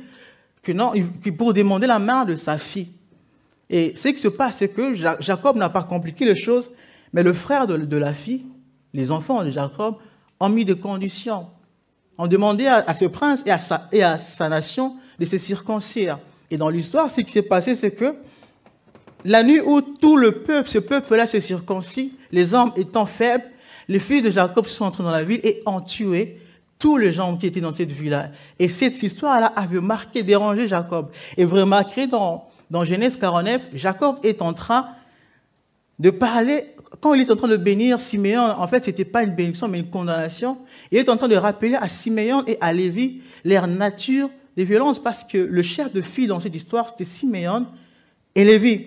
que 0.63 0.73
non, 0.73 0.93
pour 1.37 1.53
demander 1.53 1.87
la 1.87 1.99
main 1.99 2.25
de 2.25 2.35
sa 2.35 2.57
fille. 2.57 2.89
Et 3.69 3.95
ce 3.95 4.09
qui 4.09 4.19
se 4.19 4.29
passe, 4.29 4.59
c'est 4.59 4.71
que 4.71 4.95
Jacob 4.95 5.57
n'a 5.57 5.69
pas 5.69 5.83
compliqué 5.83 6.25
les 6.25 6.35
choses, 6.35 6.71
mais 7.13 7.23
le 7.23 7.35
frère 7.35 7.67
de, 7.67 7.97
la 7.97 8.15
fille, 8.15 8.47
les 8.95 9.11
enfants 9.11 9.45
de 9.45 9.51
Jacob, 9.51 9.97
ont 10.41 10.49
mis 10.49 10.65
des 10.65 10.79
conditions. 10.79 11.49
Ont 12.17 12.29
demandé 12.29 12.67
à, 12.67 12.95
ce 12.95 13.05
prince 13.05 13.45
et 13.47 13.51
à, 14.03 14.17
sa, 14.17 14.49
nation 14.49 14.97
de 15.19 15.27
se 15.27 15.37
circoncire. 15.37 16.19
Et 16.51 16.57
dans 16.57 16.71
l'histoire, 16.71 17.11
ce 17.11 17.21
qui 17.21 17.31
s'est 17.31 17.43
passé, 17.43 17.75
c'est 17.75 17.91
que 17.91 18.15
la 19.27 19.43
nuit 19.43 19.61
où 19.61 19.83
tout 19.83 20.17
le 20.17 20.33
peuple, 20.33 20.71
ce 20.71 20.79
peuple-là 20.79 21.27
s'est 21.27 21.43
circoncis, 21.43 22.15
les 22.33 22.55
hommes 22.55 22.73
étant 22.75 23.05
faibles, 23.05 23.45
les 23.87 23.99
filles 23.99 24.23
de 24.23 24.31
Jacob 24.31 24.65
sont 24.65 24.87
entrées 24.87 25.05
dans 25.05 25.11
la 25.11 25.25
ville 25.25 25.41
et 25.45 25.61
ont 25.67 25.83
tué 25.83 26.41
tous 26.79 26.97
les 26.97 27.13
gens 27.13 27.37
qui 27.37 27.47
étaient 27.47 27.61
dans 27.61 27.73
cette 27.73 27.91
ville-là. 27.91 28.31
Et 28.59 28.69
cette 28.69 29.03
histoire-là 29.03 29.47
avait 29.57 29.81
marqué, 29.81 30.23
dérangé 30.23 30.69
Jacob. 30.69 31.11
Et 31.37 31.45
vous 31.45 31.57
remarquerez 31.57 32.07
dans, 32.07 32.49
Genèse 32.85 33.17
49, 33.17 33.63
Jacob 33.75 34.17
est 34.23 34.43
en 34.43 34.53
train 34.53 34.89
de 35.99 36.11
parler, 36.11 36.75
quand 37.01 37.15
il 37.15 37.23
est 37.23 37.31
en 37.31 37.37
train 37.37 37.49
de 37.49 37.57
bénir 37.57 38.01
Siméon, 38.01 38.43
en 38.43 38.69
fait, 38.69 38.85
ce 38.85 38.91
n'était 38.91 39.07
pas 39.07 39.23
une 39.23 39.35
bénédiction, 39.35 39.69
mais 39.69 39.81
une 39.81 39.89
condamnation. 39.89 40.59
Il 40.91 40.99
est 40.99 41.09
en 41.09 41.17
train 41.17 41.29
de 41.29 41.37
rappeler 41.37 41.75
à 41.75 41.89
Siméon 41.89 42.45
et 42.47 42.59
à 42.61 42.73
Lévi 42.73 43.23
leur 43.45 43.67
nature 43.67 44.29
des 44.57 44.65
violences, 44.65 44.99
parce 44.99 45.25
que 45.25 45.39
le 45.39 45.63
chef 45.63 45.93
de 45.93 46.03
fille 46.03 46.27
dans 46.27 46.41
cette 46.41 46.55
histoire, 46.55 46.91
c'était 46.91 47.05
Siméon 47.05 47.67
et 48.35 48.45
Lévi. 48.45 48.87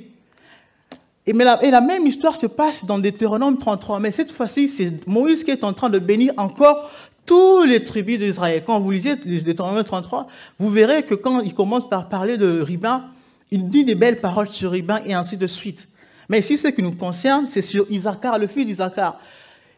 Et, 1.26 1.34
la, 1.34 1.64
et 1.64 1.70
la 1.70 1.82
même 1.82 2.08
histoire 2.08 2.36
se 2.36 2.48
passe 2.48 2.86
dans 2.86 2.98
Deutéronome 2.98 3.58
33, 3.58 4.00
mais 4.00 4.10
cette 4.12 4.32
fois-ci, 4.32 4.68
c'est 4.68 5.06
Moïse 5.08 5.44
qui 5.44 5.52
est 5.52 5.64
en 5.64 5.74
train 5.74 5.90
de 5.90 6.00
bénir 6.00 6.34
encore 6.38 6.90
tous 7.30 7.64
les 7.64 7.84
tribus 7.84 8.18
d'Israël. 8.18 8.64
Quand 8.66 8.80
vous 8.80 8.90
lisez 8.90 9.16
les 9.24 9.42
Deutéronome 9.42 9.84
33, 9.84 10.26
vous 10.58 10.72
verrez 10.72 11.04
que 11.04 11.14
quand 11.14 11.42
il 11.42 11.54
commence 11.54 11.88
par 11.88 12.10
parler 12.10 12.40
de 12.40 12.60
Ribin, 12.60 13.06
il 13.52 13.70
dit 13.70 13.86
des 13.86 13.94
belles 13.94 14.20
paroles 14.20 14.50
sur 14.50 14.72
Ribin 14.72 15.00
et 15.06 15.14
ainsi 15.14 15.38
de 15.38 15.46
suite. 15.46 15.90
Mais 16.28 16.40
ici, 16.40 16.58
ce 16.58 16.70
qui 16.70 16.82
nous 16.82 16.94
concerne, 16.94 17.46
c'est 17.48 17.62
sur 17.62 17.86
Isaacar, 17.92 18.40
le 18.40 18.48
fils 18.48 18.66
d'Isaacar. 18.66 19.20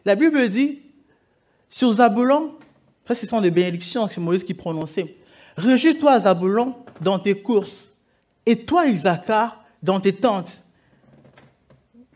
La 0.06 0.14
Bible 0.14 0.48
dit, 0.48 0.80
sur 1.68 1.92
Zabulon, 1.92 2.54
ça 3.06 3.14
ce 3.14 3.26
sont 3.26 3.42
des 3.42 3.50
bénédictions, 3.50 4.06
c'est 4.06 4.20
Moïse 4.22 4.44
qui 4.44 4.54
prononçait. 4.54 5.14
Réjouis-toi, 5.58 6.20
Zabulon, 6.20 6.74
dans 7.02 7.18
tes 7.18 7.34
courses, 7.34 7.98
et 8.46 8.56
toi, 8.64 8.86
Isaacar, 8.86 9.62
dans 9.82 10.00
tes 10.00 10.14
tentes. 10.14 10.64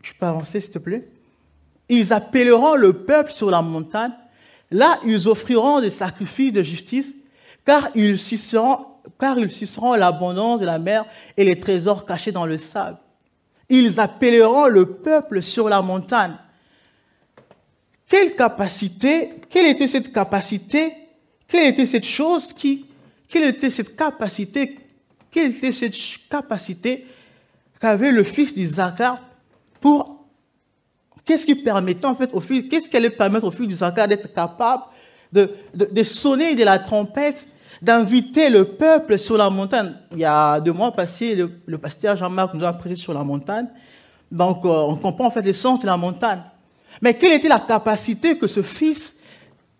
Tu 0.01 0.15
peux 0.15 0.25
avancer, 0.25 0.59
s'il 0.61 0.71
te 0.71 0.79
plaît 0.79 1.07
Ils 1.89 2.11
appelleront 2.11 2.73
le 2.73 2.93
peuple 2.93 3.31
sur 3.31 3.51
la 3.51 3.61
montagne 3.61 4.13
Là, 4.71 4.99
ils 5.05 5.27
offriront 5.27 5.79
des 5.79 5.91
sacrifices 5.91 6.51
de 6.51 6.63
justice, 6.63 7.15
car 7.65 7.89
ils 7.95 8.19
suceront, 8.19 8.85
car 9.19 9.37
ils 9.37 9.49
l'abondance 9.97 10.59
de 10.59 10.65
la 10.65 10.79
mer 10.79 11.05
et 11.35 11.45
les 11.45 11.59
trésors 11.59 12.05
cachés 12.05 12.31
dans 12.31 12.45
le 12.45 12.57
sable. 12.57 12.97
Ils 13.69 13.99
appelleront 13.99 14.67
le 14.67 14.85
peuple 14.85 15.41
sur 15.41 15.69
la 15.69 15.81
montagne. 15.81 16.35
Quelle 18.07 18.35
capacité, 18.35 19.41
quelle 19.49 19.67
était 19.67 19.87
cette 19.87 20.13
capacité, 20.13 20.93
quelle 21.47 21.67
était 21.67 21.85
cette 21.85 22.05
chose 22.05 22.53
qui, 22.53 22.85
quelle 23.27 23.43
était 23.43 23.69
cette 23.69 23.95
capacité, 23.95 24.79
quelle 25.29 25.51
était 25.51 25.73
cette 25.73 25.95
capacité 26.29 27.05
qu'avait 27.79 28.11
le 28.11 28.23
fils 28.23 28.53
d'Isaac 28.53 29.01
pour 29.81 30.16
Qu'est-ce 31.27 31.45
qui 31.45 31.55
permettait 31.55 32.05
en 32.05 32.15
fait 32.15 32.33
au 32.33 32.39
fils, 32.39 32.69
qu'est-ce 32.69 32.87
qui 32.87 32.95
allait 32.95 33.09
permettre 33.09 33.45
au 33.45 33.51
fils 33.51 33.67
d'Isaac 33.67 33.95
d'être 34.07 34.33
capable 34.33 34.83
de, 35.33 35.51
de, 35.73 36.03
sonner 36.03 36.55
de 36.55 36.63
la 36.63 36.79
trompette, 36.79 37.49
d'inviter 37.81 38.49
le 38.49 38.63
peuple 38.63 39.19
sur 39.19 39.35
la 39.35 39.49
montagne? 39.49 39.93
Il 40.13 40.19
y 40.19 40.25
a 40.25 40.61
deux 40.61 40.71
mois 40.71 40.93
passés, 40.93 41.35
le, 41.35 41.77
pasteur 41.77 42.15
Jean-Marc 42.15 42.53
nous 42.53 42.63
a 42.63 42.71
prêché 42.71 42.95
sur 42.95 43.13
la 43.13 43.25
montagne. 43.25 43.67
Donc, 44.31 44.63
euh, 44.63 44.69
on 44.69 44.95
comprend 44.95 45.25
en 45.25 45.31
fait 45.31 45.41
le 45.41 45.51
sens 45.51 45.81
de 45.81 45.85
la 45.85 45.97
montagne. 45.97 46.41
Mais 47.01 47.13
quelle 47.13 47.33
était 47.33 47.49
la 47.49 47.59
capacité 47.59 48.37
que 48.37 48.47
ce 48.47 48.63
fils 48.63 49.17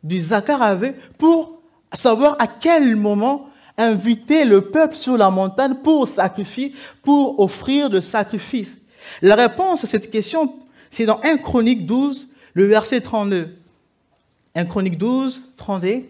d'Isaac 0.04 0.50
avait 0.50 0.98
pour 1.18 1.62
savoir 1.94 2.36
à 2.40 2.48
quel 2.48 2.98
moment 2.98 3.46
inviter 3.78 4.44
le 4.44 4.60
peuple 4.60 4.98
sur 4.98 5.16
la 5.16 5.30
montagne 5.30 5.76
pour 5.76 6.10
sacrifier, 6.10 6.74
pour 7.04 7.40
offrir 7.40 7.90
de 7.90 8.02
sacrifices 8.02 8.82
La 9.22 9.36
réponse 9.36 9.86
à 9.86 9.88
cette 9.88 10.12
question 10.12 10.54
c'est 10.90 11.06
dans 11.06 11.20
1 11.24 11.38
Chronique 11.38 11.86
12, 11.86 12.30
le 12.54 12.66
verset 12.66 13.02
32. 13.02 13.56
1 14.56 14.66
Chronique 14.66 14.98
12, 14.98 15.54
32. 15.58 16.04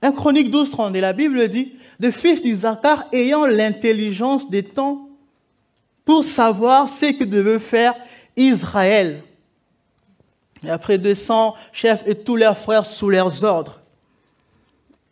Un 0.00 0.12
Chronique 0.12 0.50
12, 0.50 0.70
32, 0.70 1.00
la 1.00 1.12
Bible 1.12 1.48
dit, 1.48 1.74
de 1.98 2.10
fils 2.10 2.40
du 2.40 2.54
Zakhar 2.54 3.06
ayant 3.12 3.44
l'intelligence 3.46 4.48
des 4.48 4.62
temps 4.62 5.08
pour 6.04 6.24
savoir 6.24 6.88
ce 6.88 7.12
que 7.12 7.24
devait 7.24 7.58
faire 7.58 7.94
Israël. 8.36 9.22
Et 10.64 10.70
après 10.70 10.98
200 10.98 11.54
chefs 11.72 12.02
et 12.06 12.14
tous 12.14 12.36
leurs 12.36 12.58
frères 12.58 12.86
sous 12.86 13.10
leurs 13.10 13.44
ordres. 13.44 13.78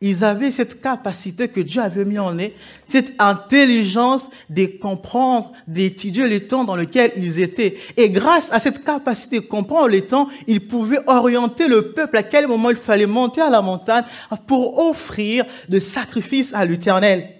Ils 0.02 0.24
avaient 0.24 0.50
cette 0.50 0.82
capacité 0.82 1.48
que 1.48 1.60
Dieu 1.60 1.80
avait 1.80 2.04
mis 2.04 2.18
en 2.18 2.38
eux, 2.38 2.50
cette 2.84 3.14
intelligence 3.18 4.28
de 4.50 4.66
comprendre, 4.66 5.52
d'étudier 5.66 6.28
les 6.28 6.46
temps 6.46 6.64
dans 6.64 6.76
lesquels 6.76 7.12
ils 7.16 7.40
étaient. 7.40 7.78
Et 7.96 8.10
grâce 8.10 8.52
à 8.52 8.60
cette 8.60 8.84
capacité 8.84 9.40
de 9.40 9.46
comprendre 9.46 9.88
les 9.88 10.02
temps, 10.02 10.28
ils 10.46 10.66
pouvaient 10.66 11.00
orienter 11.06 11.66
le 11.66 11.92
peuple 11.92 12.18
à 12.18 12.22
quel 12.22 12.46
moment 12.46 12.68
il 12.68 12.76
fallait 12.76 13.06
monter 13.06 13.40
à 13.40 13.48
la 13.48 13.62
montagne 13.62 14.04
pour 14.46 14.78
offrir 14.78 15.46
de 15.70 15.78
sacrifices 15.78 16.52
à 16.52 16.66
l'Éternel. 16.66 17.30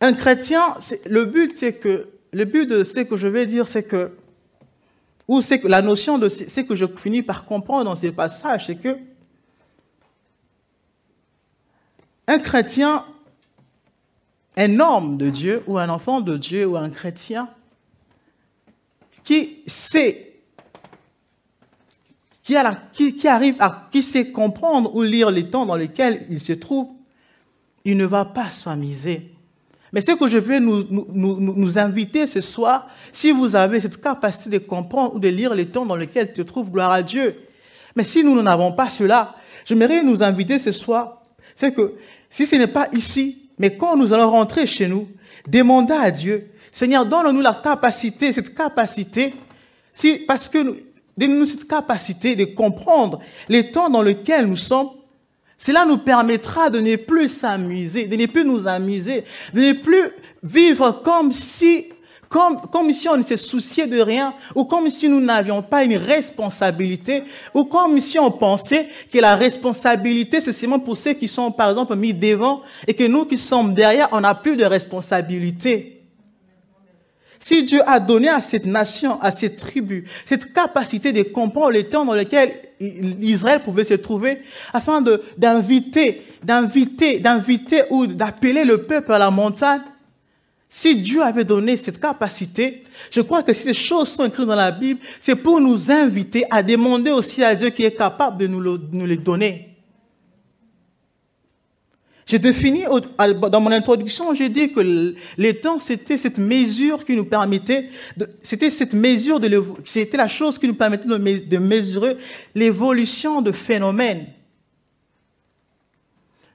Un 0.00 0.14
chrétien, 0.14 0.74
le 1.08 1.26
but, 1.26 1.52
c'est 1.56 1.74
que, 1.74 2.08
le 2.32 2.44
but 2.46 2.66
de 2.66 2.84
ce 2.84 3.00
que 3.00 3.18
je 3.18 3.28
vais 3.28 3.44
dire, 3.44 3.68
c'est 3.68 3.84
que 3.84 4.12
ou 5.28 5.42
c'est 5.42 5.60
que 5.60 5.68
la 5.68 5.82
notion 5.82 6.18
de 6.18 6.28
ce 6.28 6.60
que 6.60 6.76
je 6.76 6.86
finis 6.86 7.22
par 7.22 7.44
comprendre 7.44 7.84
dans 7.84 7.96
ces 7.96 8.12
passages, 8.12 8.66
c'est 8.66 8.76
que 8.76 8.96
un 12.28 12.38
chrétien, 12.38 13.04
un 14.56 14.80
homme 14.80 15.16
de 15.16 15.30
Dieu 15.30 15.62
ou 15.66 15.78
un 15.78 15.88
enfant 15.88 16.20
de 16.20 16.36
Dieu 16.36 16.66
ou 16.66 16.76
un 16.76 16.90
chrétien 16.90 17.48
qui 19.24 19.62
sait, 19.66 20.40
qui, 22.42 22.56
arrive 22.56 23.56
à, 23.58 23.88
qui 23.90 24.02
sait 24.02 24.30
comprendre 24.30 24.94
ou 24.94 25.02
lire 25.02 25.30
les 25.30 25.50
temps 25.50 25.66
dans 25.66 25.76
lesquels 25.76 26.26
il 26.30 26.38
se 26.38 26.52
trouve, 26.52 26.88
il 27.84 27.96
ne 27.96 28.06
va 28.06 28.24
pas 28.24 28.50
s'amuser. 28.50 29.35
Mais 29.96 30.02
ce 30.02 30.12
que 30.12 30.28
je 30.28 30.36
veux 30.36 30.58
nous, 30.58 31.78
inviter 31.78 32.26
ce 32.26 32.42
soir, 32.42 32.86
si 33.12 33.32
vous 33.32 33.56
avez 33.56 33.80
cette 33.80 33.98
capacité 33.98 34.58
de 34.58 34.64
comprendre 34.66 35.14
ou 35.14 35.18
de 35.18 35.28
lire 35.28 35.54
les 35.54 35.64
temps 35.64 35.86
dans 35.86 35.96
lesquels 35.96 36.34
tu 36.34 36.34
te 36.34 36.42
trouves, 36.42 36.70
gloire 36.70 36.92
à 36.92 37.02
Dieu. 37.02 37.34
Mais 37.94 38.04
si 38.04 38.22
nous 38.22 38.42
n'avons 38.42 38.72
pas 38.72 38.90
cela, 38.90 39.36
j'aimerais 39.64 40.02
nous 40.02 40.22
inviter 40.22 40.58
ce 40.58 40.70
soir, 40.70 41.22
c'est 41.54 41.74
que 41.74 41.94
si 42.28 42.44
ce 42.44 42.56
n'est 42.56 42.66
pas 42.66 42.88
ici, 42.92 43.48
mais 43.58 43.74
quand 43.74 43.96
nous 43.96 44.12
allons 44.12 44.30
rentrer 44.32 44.66
chez 44.66 44.86
nous, 44.86 45.08
demandez 45.48 45.94
à 45.94 46.10
Dieu, 46.10 46.50
Seigneur, 46.70 47.06
donne-nous 47.06 47.40
la 47.40 47.54
capacité, 47.54 48.34
cette 48.34 48.54
capacité, 48.54 49.32
si, 49.94 50.26
parce 50.28 50.50
que 50.50 50.58
donne-nous 51.16 51.46
cette 51.46 51.66
capacité 51.66 52.36
de 52.36 52.44
comprendre 52.44 53.20
les 53.48 53.70
temps 53.72 53.88
dans 53.88 54.02
lesquels 54.02 54.44
nous 54.44 54.56
sommes. 54.56 54.90
Cela 55.58 55.84
nous 55.86 55.98
permettra 55.98 56.68
de 56.68 56.80
ne 56.80 56.96
plus 56.96 57.28
s'amuser, 57.28 58.06
de 58.06 58.16
ne 58.16 58.26
plus 58.26 58.44
nous 58.44 58.66
amuser, 58.66 59.24
de 59.54 59.60
ne 59.60 59.72
plus 59.72 60.10
vivre 60.42 61.00
comme 61.02 61.32
si, 61.32 61.86
comme, 62.28 62.60
comme 62.70 62.92
si 62.92 63.08
on 63.08 63.16
ne 63.16 63.22
se 63.22 63.38
souciait 63.38 63.86
de 63.86 63.98
rien, 64.00 64.34
ou 64.54 64.64
comme 64.64 64.90
si 64.90 65.08
nous 65.08 65.20
n'avions 65.20 65.62
pas 65.62 65.82
une 65.82 65.96
responsabilité, 65.96 67.22
ou 67.54 67.64
comme 67.64 67.98
si 68.00 68.18
on 68.18 68.30
pensait 68.30 68.88
que 69.10 69.18
la 69.18 69.34
responsabilité, 69.34 70.42
c'est 70.42 70.52
seulement 70.52 70.78
pour 70.78 70.96
ceux 70.98 71.14
qui 71.14 71.26
sont, 71.26 71.50
par 71.50 71.70
exemple, 71.70 71.96
mis 71.96 72.12
devant, 72.12 72.62
et 72.86 72.92
que 72.92 73.04
nous 73.04 73.24
qui 73.24 73.38
sommes 73.38 73.72
derrière, 73.72 74.08
on 74.12 74.20
n'a 74.20 74.34
plus 74.34 74.56
de 74.56 74.64
responsabilité. 74.64 75.95
Si 77.46 77.62
Dieu 77.62 77.78
a 77.86 78.00
donné 78.00 78.28
à 78.28 78.40
cette 78.40 78.66
nation, 78.66 79.22
à 79.22 79.30
cette 79.30 79.54
tribu, 79.54 80.04
cette 80.24 80.52
capacité 80.52 81.12
de 81.12 81.22
comprendre 81.22 81.70
les 81.70 81.84
temps 81.84 82.04
dans 82.04 82.12
lesquels 82.12 82.52
Israël 82.80 83.62
pouvait 83.62 83.84
se 83.84 83.94
trouver, 83.94 84.42
afin 84.72 85.00
d'inviter, 85.38 86.26
d'inviter, 86.42 87.20
d'inviter 87.20 87.82
ou 87.90 88.08
d'appeler 88.08 88.64
le 88.64 88.78
peuple 88.78 89.12
à 89.12 89.18
la 89.18 89.30
montagne, 89.30 89.82
si 90.68 90.96
Dieu 90.96 91.22
avait 91.22 91.44
donné 91.44 91.76
cette 91.76 92.00
capacité, 92.00 92.82
je 93.12 93.20
crois 93.20 93.44
que 93.44 93.52
ces 93.52 93.74
choses 93.74 94.08
sont 94.08 94.24
écrites 94.24 94.44
dans 94.44 94.56
la 94.56 94.72
Bible, 94.72 94.98
c'est 95.20 95.36
pour 95.36 95.60
nous 95.60 95.92
inviter 95.92 96.46
à 96.50 96.64
demander 96.64 97.12
aussi 97.12 97.44
à 97.44 97.54
Dieu 97.54 97.70
qui 97.70 97.84
est 97.84 97.96
capable 97.96 98.38
de 98.38 98.48
nous, 98.48 98.76
nous 98.90 99.06
les 99.06 99.18
donner. 99.18 99.75
J'ai 102.26 102.40
défini, 102.40 102.82
dans 103.50 103.60
mon 103.60 103.70
introduction, 103.70 104.34
j'ai 104.34 104.48
dit 104.48 104.72
que 104.72 105.14
les 105.38 105.60
temps, 105.60 105.78
c'était 105.78 106.18
cette 106.18 106.38
mesure 106.38 107.04
qui 107.04 107.14
nous 107.14 107.24
permettait, 107.24 107.88
c'était 108.42 108.70
cette 108.70 108.94
mesure 108.94 109.38
de, 109.38 109.62
c'était 109.84 110.16
la 110.16 110.26
chose 110.26 110.58
qui 110.58 110.66
nous 110.66 110.74
permettait 110.74 111.06
de 111.06 111.58
mesurer 111.58 112.16
l'évolution 112.52 113.42
de 113.42 113.52
phénomènes. 113.52 114.26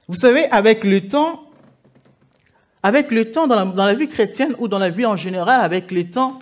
Vous 0.06 0.16
savez, 0.16 0.44
avec 0.50 0.84
le 0.84 1.08
temps, 1.08 1.44
avec 2.82 3.10
le 3.10 3.30
temps, 3.30 3.46
dans 3.46 3.72
la, 3.74 3.94
vie 3.94 4.08
chrétienne 4.08 4.54
ou 4.58 4.68
dans 4.68 4.78
la 4.78 4.90
vie 4.90 5.06
en 5.06 5.16
général, 5.16 5.62
avec 5.62 5.90
le 5.90 6.10
temps, 6.10 6.38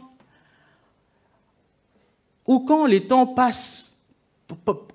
ou 2.48 2.58
quand 2.58 2.84
les 2.86 3.06
temps 3.06 3.28
passent, 3.28 3.96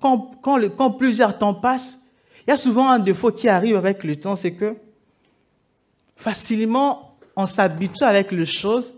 quand 0.02 0.90
plusieurs 0.98 1.38
temps 1.38 1.54
passent, 1.54 2.05
il 2.46 2.50
y 2.50 2.52
a 2.52 2.56
souvent 2.56 2.90
un 2.90 2.98
défaut 2.98 3.32
qui 3.32 3.48
arrive 3.48 3.76
avec 3.76 4.04
le 4.04 4.16
temps, 4.16 4.36
c'est 4.36 4.52
que 4.52 4.76
facilement 6.16 7.16
on 7.34 7.46
s'habitue 7.46 8.04
avec 8.04 8.32
les 8.32 8.46
choses, 8.46 8.94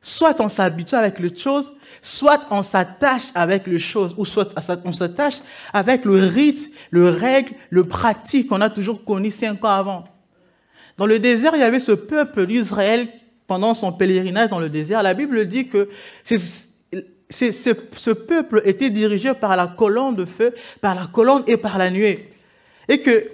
soit 0.00 0.40
on 0.40 0.48
s'habitue 0.48 0.94
avec 0.94 1.18
les 1.18 1.34
choses, 1.34 1.72
soit 2.02 2.44
on 2.50 2.62
s'attache 2.62 3.30
avec 3.34 3.66
les 3.66 3.78
choses, 3.78 4.14
ou 4.18 4.24
soit 4.24 4.52
on 4.84 4.92
s'attache 4.92 5.36
avec 5.72 6.04
le 6.04 6.16
rite, 6.16 6.70
le 6.90 7.08
règle, 7.08 7.54
le 7.70 7.84
pratique 7.84 8.48
qu'on 8.48 8.60
a 8.60 8.68
toujours 8.68 9.04
connu 9.04 9.30
cinq 9.30 9.64
ans 9.64 9.70
avant. 9.70 10.04
Dans 10.98 11.06
le 11.06 11.18
désert, 11.18 11.52
il 11.54 11.60
y 11.60 11.64
avait 11.64 11.80
ce 11.80 11.92
peuple 11.92 12.46
d'Israël 12.46 13.08
pendant 13.46 13.74
son 13.74 13.92
pèlerinage 13.92 14.48
dans 14.48 14.60
le 14.60 14.68
désert. 14.68 15.02
La 15.02 15.14
Bible 15.14 15.46
dit 15.46 15.68
que 15.68 15.88
ce, 17.30 18.10
peuple 18.10 18.62
était 18.64 18.90
dirigé 18.90 19.32
par 19.34 19.56
la 19.56 19.66
colonne 19.66 20.14
de 20.14 20.24
feu, 20.24 20.54
par 20.80 20.94
la 20.94 21.06
colonne 21.06 21.42
et 21.46 21.56
par 21.56 21.78
la 21.78 21.90
nuée. 21.90 22.30
Et 22.88 23.00
que 23.00 23.24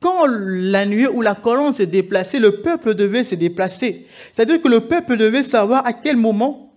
quand 0.00 0.26
la 0.26 0.86
nuée 0.86 1.08
ou 1.08 1.20
la 1.20 1.34
colonne 1.34 1.74
se 1.74 1.82
déplaçait, 1.82 2.38
le 2.38 2.60
peuple 2.60 2.94
devait 2.94 3.24
se 3.24 3.34
déplacer. 3.34 4.06
C'est-à-dire 4.32 4.62
que 4.62 4.68
le 4.68 4.80
peuple 4.80 5.16
devait 5.16 5.42
savoir 5.42 5.86
à 5.86 5.92
quel 5.92 6.16
moment 6.16 6.72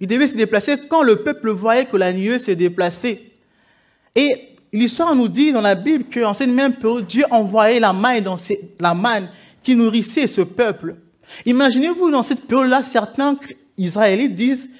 il 0.00 0.06
devait 0.06 0.28
se 0.28 0.36
déplacer 0.36 0.76
quand 0.88 1.02
le 1.02 1.16
peuple 1.16 1.50
voyait 1.50 1.86
que 1.86 1.96
la 1.96 2.12
nuée 2.12 2.38
se 2.38 2.52
déplaçait. 2.52 3.20
Et 4.14 4.36
l'histoire 4.72 5.14
nous 5.14 5.28
dit 5.28 5.52
dans 5.52 5.60
la 5.60 5.74
Bible 5.74 6.04
qu'en 6.12 6.34
cette 6.34 6.50
même 6.50 6.74
période, 6.74 7.06
Dieu 7.06 7.24
envoyait 7.30 7.80
la 7.80 7.92
manne, 7.92 8.22
dans 8.22 8.36
la 8.78 8.94
manne 8.94 9.28
qui 9.62 9.74
nourrissait 9.74 10.28
ce 10.28 10.42
peuple. 10.42 10.96
Imaginez-vous 11.46 12.10
dans 12.10 12.22
cette 12.22 12.46
période-là, 12.46 12.82
certains 12.82 13.38
Israélites 13.76 14.34
disent 14.34 14.70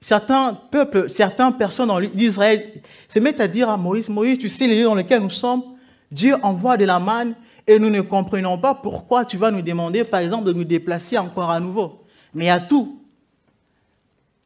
certains 0.00 0.54
peuples, 0.54 1.08
certaines 1.08 1.56
personnes 1.56 1.90
d'Israël 2.14 2.72
se 3.08 3.18
mettent 3.18 3.40
à 3.40 3.48
dire 3.48 3.68
à 3.68 3.76
Moïse, 3.76 4.08
Moïse, 4.08 4.38
tu 4.38 4.48
sais 4.48 4.66
les 4.66 4.78
lieux 4.78 4.84
dans 4.84 4.94
lesquels 4.94 5.22
nous 5.22 5.30
sommes, 5.30 5.62
Dieu 6.10 6.36
envoie 6.42 6.76
de 6.76 6.84
la 6.84 6.98
manne 6.98 7.34
et 7.66 7.78
nous 7.78 7.90
ne 7.90 8.00
comprenons 8.00 8.58
pas 8.58 8.74
pourquoi 8.74 9.24
tu 9.24 9.36
vas 9.36 9.50
nous 9.50 9.62
demander, 9.62 10.04
par 10.04 10.20
exemple, 10.20 10.44
de 10.44 10.52
nous 10.52 10.64
déplacer 10.64 11.18
encore 11.18 11.50
à 11.50 11.58
nouveau. 11.58 12.04
Mais 12.32 12.48
a 12.48 12.60
tout. 12.60 13.00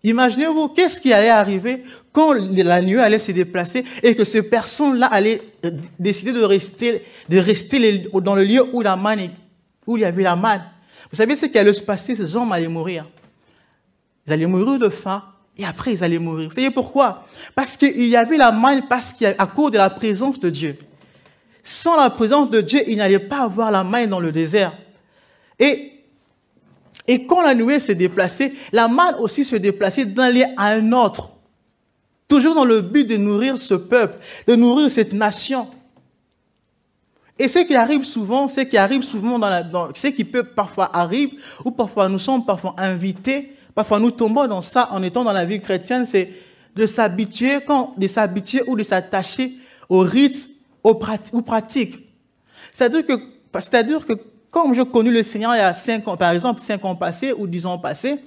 Imaginez-vous, 0.02 0.68
qu'est-ce 0.68 0.98
qui 0.98 1.12
allait 1.12 1.28
arriver 1.28 1.84
quand 2.12 2.32
la 2.32 2.80
nuée 2.80 3.00
allait 3.00 3.18
se 3.18 3.32
déplacer 3.32 3.84
et 4.02 4.14
que 4.14 4.24
ces 4.24 4.42
personnes-là 4.42 5.06
allaient 5.08 5.42
euh, 5.66 5.72
décider 5.98 6.32
de 6.32 6.42
rester, 6.42 7.04
de 7.28 7.38
rester 7.38 8.08
dans 8.14 8.34
le 8.34 8.44
lieu 8.44 8.64
où, 8.72 8.80
la 8.80 8.96
manne, 8.96 9.28
où 9.86 9.98
il 9.98 10.00
y 10.00 10.06
avait 10.06 10.22
la 10.22 10.36
manne. 10.36 10.62
Vous 11.10 11.16
savez 11.16 11.36
ce 11.36 11.46
qui 11.46 11.58
allait 11.58 11.72
se 11.74 11.82
passer? 11.82 12.14
Ces 12.14 12.34
hommes 12.34 12.50
allaient 12.52 12.68
mourir. 12.68 13.04
Ils 14.26 14.32
allaient 14.32 14.46
mourir 14.46 14.78
de 14.78 14.88
faim 14.88 15.22
et 15.56 15.64
après, 15.64 15.92
ils 15.92 16.04
allaient 16.04 16.18
mourir. 16.18 16.48
Vous 16.48 16.54
savez 16.54 16.70
pourquoi? 16.70 17.26
Parce 17.54 17.76
qu'il 17.76 18.06
y 18.06 18.16
avait 18.16 18.36
la 18.36 18.52
manne, 18.52 18.88
parce 18.88 19.12
qu'à 19.12 19.34
cause 19.46 19.72
de 19.72 19.76
la 19.78 19.90
présence 19.90 20.40
de 20.40 20.48
Dieu. 20.48 20.78
Sans 21.62 21.96
la 21.96 22.08
présence 22.08 22.48
de 22.48 22.60
Dieu, 22.60 22.80
il 22.86 22.96
n'allait 22.96 23.18
pas 23.18 23.42
avoir 23.42 23.70
la 23.70 23.84
manne 23.84 24.08
dans 24.08 24.20
le 24.20 24.32
désert. 24.32 24.72
Et, 25.58 25.92
et 27.06 27.26
quand 27.26 27.42
la 27.42 27.54
nuée 27.54 27.78
s'est 27.78 27.94
déplacée, 27.94 28.54
la 28.72 28.88
manne 28.88 29.16
aussi 29.18 29.44
se 29.44 29.56
déplaçait 29.56 30.06
d'un 30.06 30.30
lieu 30.30 30.44
à 30.56 30.68
un 30.68 30.92
autre. 30.92 31.32
Toujours 32.26 32.54
dans 32.54 32.64
le 32.64 32.80
but 32.80 33.06
de 33.06 33.16
nourrir 33.16 33.58
ce 33.58 33.74
peuple, 33.74 34.18
de 34.46 34.54
nourrir 34.54 34.90
cette 34.90 35.12
nation. 35.12 35.68
Et 37.38 37.48
ce 37.48 37.58
qui 37.58 37.74
arrive 37.74 38.04
souvent, 38.04 38.48
ce 38.48 38.60
qui 38.62 38.78
arrive 38.78 39.02
souvent 39.02 39.38
dans 39.38 39.48
la, 39.48 39.64
ce 39.94 40.06
qui 40.06 40.24
peut 40.24 40.44
parfois 40.44 40.94
arriver, 40.96 41.36
ou 41.64 41.70
parfois 41.70 42.08
nous 42.08 42.18
sommes 42.18 42.46
parfois 42.46 42.74
invités 42.78 43.56
Parfois, 43.74 43.98
nous 43.98 44.10
tombons 44.10 44.46
dans 44.46 44.60
ça 44.60 44.88
en 44.92 45.02
étant 45.02 45.24
dans 45.24 45.32
la 45.32 45.44
vie 45.44 45.60
chrétienne, 45.60 46.06
c'est 46.06 46.30
de 46.74 46.86
s'habituer, 46.86 47.58
ou 48.66 48.76
de 48.76 48.82
s'attacher 48.82 49.56
aux 49.88 50.00
rites, 50.00 50.48
aux 50.82 50.94
pratiques. 50.94 51.98
C'est-à-dire 52.72 53.06
que, 53.06 53.12
c'est-à-dire 53.54 54.06
que, 54.06 54.14
comme 54.50 54.74
je 54.74 54.82
connais 54.82 55.10
le 55.10 55.22
Seigneur 55.22 55.54
il 55.54 55.58
y 55.58 55.62
a 55.62 55.74
cinq 55.74 56.06
ans, 56.08 56.16
par 56.16 56.32
exemple, 56.32 56.60
cinq 56.60 56.84
ans 56.84 56.94
passés 56.94 57.32
ou 57.32 57.46
dix 57.46 57.66
ans 57.66 57.78
passés, 57.78 58.18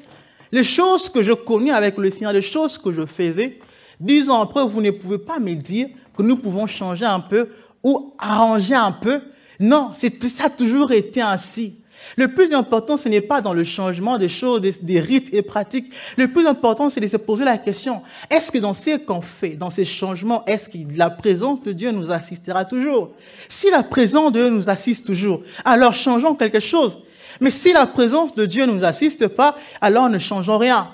les 0.52 0.64
choses 0.64 1.10
que 1.10 1.24
je 1.24 1.34
connais 1.34 1.72
avec 1.72 1.98
le 1.98 2.10
Seigneur, 2.10 2.34
les 2.34 2.42
choses 2.42 2.78
que 2.78 2.92
je 2.92 3.06
faisais, 3.06 3.60
dix 4.00 4.30
ans 4.30 4.42
après, 4.42 4.66
vous 4.66 4.82
ne 4.82 4.92
pouvez 4.92 5.18
pas 5.18 5.40
me 5.40 5.54
dire 5.54 5.88
que 6.16 6.22
nous 6.22 6.38
pouvons 6.38 6.68
changer 6.68 7.06
un 7.06 7.20
peu 7.20 7.50
ou 7.82 8.14
arranger 8.20 8.76
un 8.76 8.92
peu. 8.92 9.22
Non, 9.60 9.92
ça 9.94 10.08
a 10.46 10.50
toujours 10.50 10.92
été 10.92 11.22
ainsi. 11.22 11.83
Le 12.18 12.28
plus 12.28 12.54
important, 12.54 12.98
ce 12.98 13.10
n'est 13.10 13.22
pas 13.22 13.42
dans 13.42 13.54
le 13.54 13.64
changement 13.64 14.18
des 14.18 14.30
choses, 14.30 14.62
des, 14.62 15.00
rites 15.00 15.34
et 15.34 15.42
pratiques. 15.42 15.92
Le 16.18 16.28
plus 16.28 16.46
important, 16.46 16.90
c'est 16.90 17.00
de 17.00 17.08
se 17.08 17.18
poser 17.18 17.46
la 17.46 17.58
question, 17.58 18.02
est-ce 18.30 18.52
que 18.52 18.58
dans 18.58 18.74
ce 18.74 18.98
qu'on 18.98 19.22
fait, 19.22 19.50
dans 19.50 19.70
ces 19.70 19.86
changements, 19.86 20.46
est-ce 20.46 20.70
que 20.70 20.78
la 20.96 21.10
présence 21.10 21.64
de 21.64 21.72
Dieu 21.72 21.92
nous 21.92 22.12
assistera 22.12 22.66
toujours? 22.66 23.12
Si 23.50 23.70
la 23.70 23.84
présence 23.84 24.32
de 24.32 24.42
Dieu 24.42 24.50
nous 24.50 24.70
assiste 24.70 25.06
toujours, 25.06 25.42
alors 25.66 25.94
changeons 25.94 26.36
quelque 26.36 26.60
chose. 26.60 27.00
Mais 27.42 27.52
si 27.52 27.74
la 27.74 27.88
présence 27.88 28.36
de 28.36 28.46
Dieu 28.46 28.66
ne 28.66 28.74
nous 28.74 28.84
assiste 28.84 29.28
pas, 29.28 29.56
alors 29.82 30.10
ne 30.10 30.20
changeons 30.20 30.58
rien. 30.58 30.90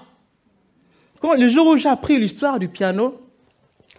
Quand, 1.19 1.33
le 1.33 1.49
jour 1.49 1.67
où 1.67 1.77
j'ai 1.77 1.89
appris 1.89 2.17
l'histoire 2.17 2.59
du 2.59 2.69
piano, 2.69 3.19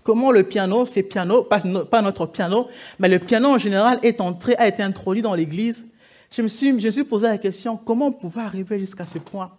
comment 0.02 0.30
le 0.30 0.44
piano, 0.44 0.86
c'est 0.86 1.02
piano, 1.02 1.42
pas, 1.42 2.02
notre 2.02 2.26
piano, 2.26 2.68
mais 2.98 3.08
le 3.08 3.18
piano 3.18 3.50
en 3.50 3.58
général 3.58 3.98
est 4.02 4.20
entré, 4.20 4.56
a 4.56 4.66
été 4.66 4.82
introduit 4.82 5.22
dans 5.22 5.34
l'église, 5.34 5.86
je 6.30 6.42
me 6.42 6.48
suis, 6.48 6.80
je 6.80 6.86
me 6.86 6.90
suis 6.90 7.04
posé 7.04 7.26
la 7.26 7.38
question, 7.38 7.76
comment 7.76 8.06
on 8.08 8.12
pouvait 8.12 8.42
arriver 8.42 8.78
jusqu'à 8.78 9.06
ce 9.06 9.18
point? 9.18 9.50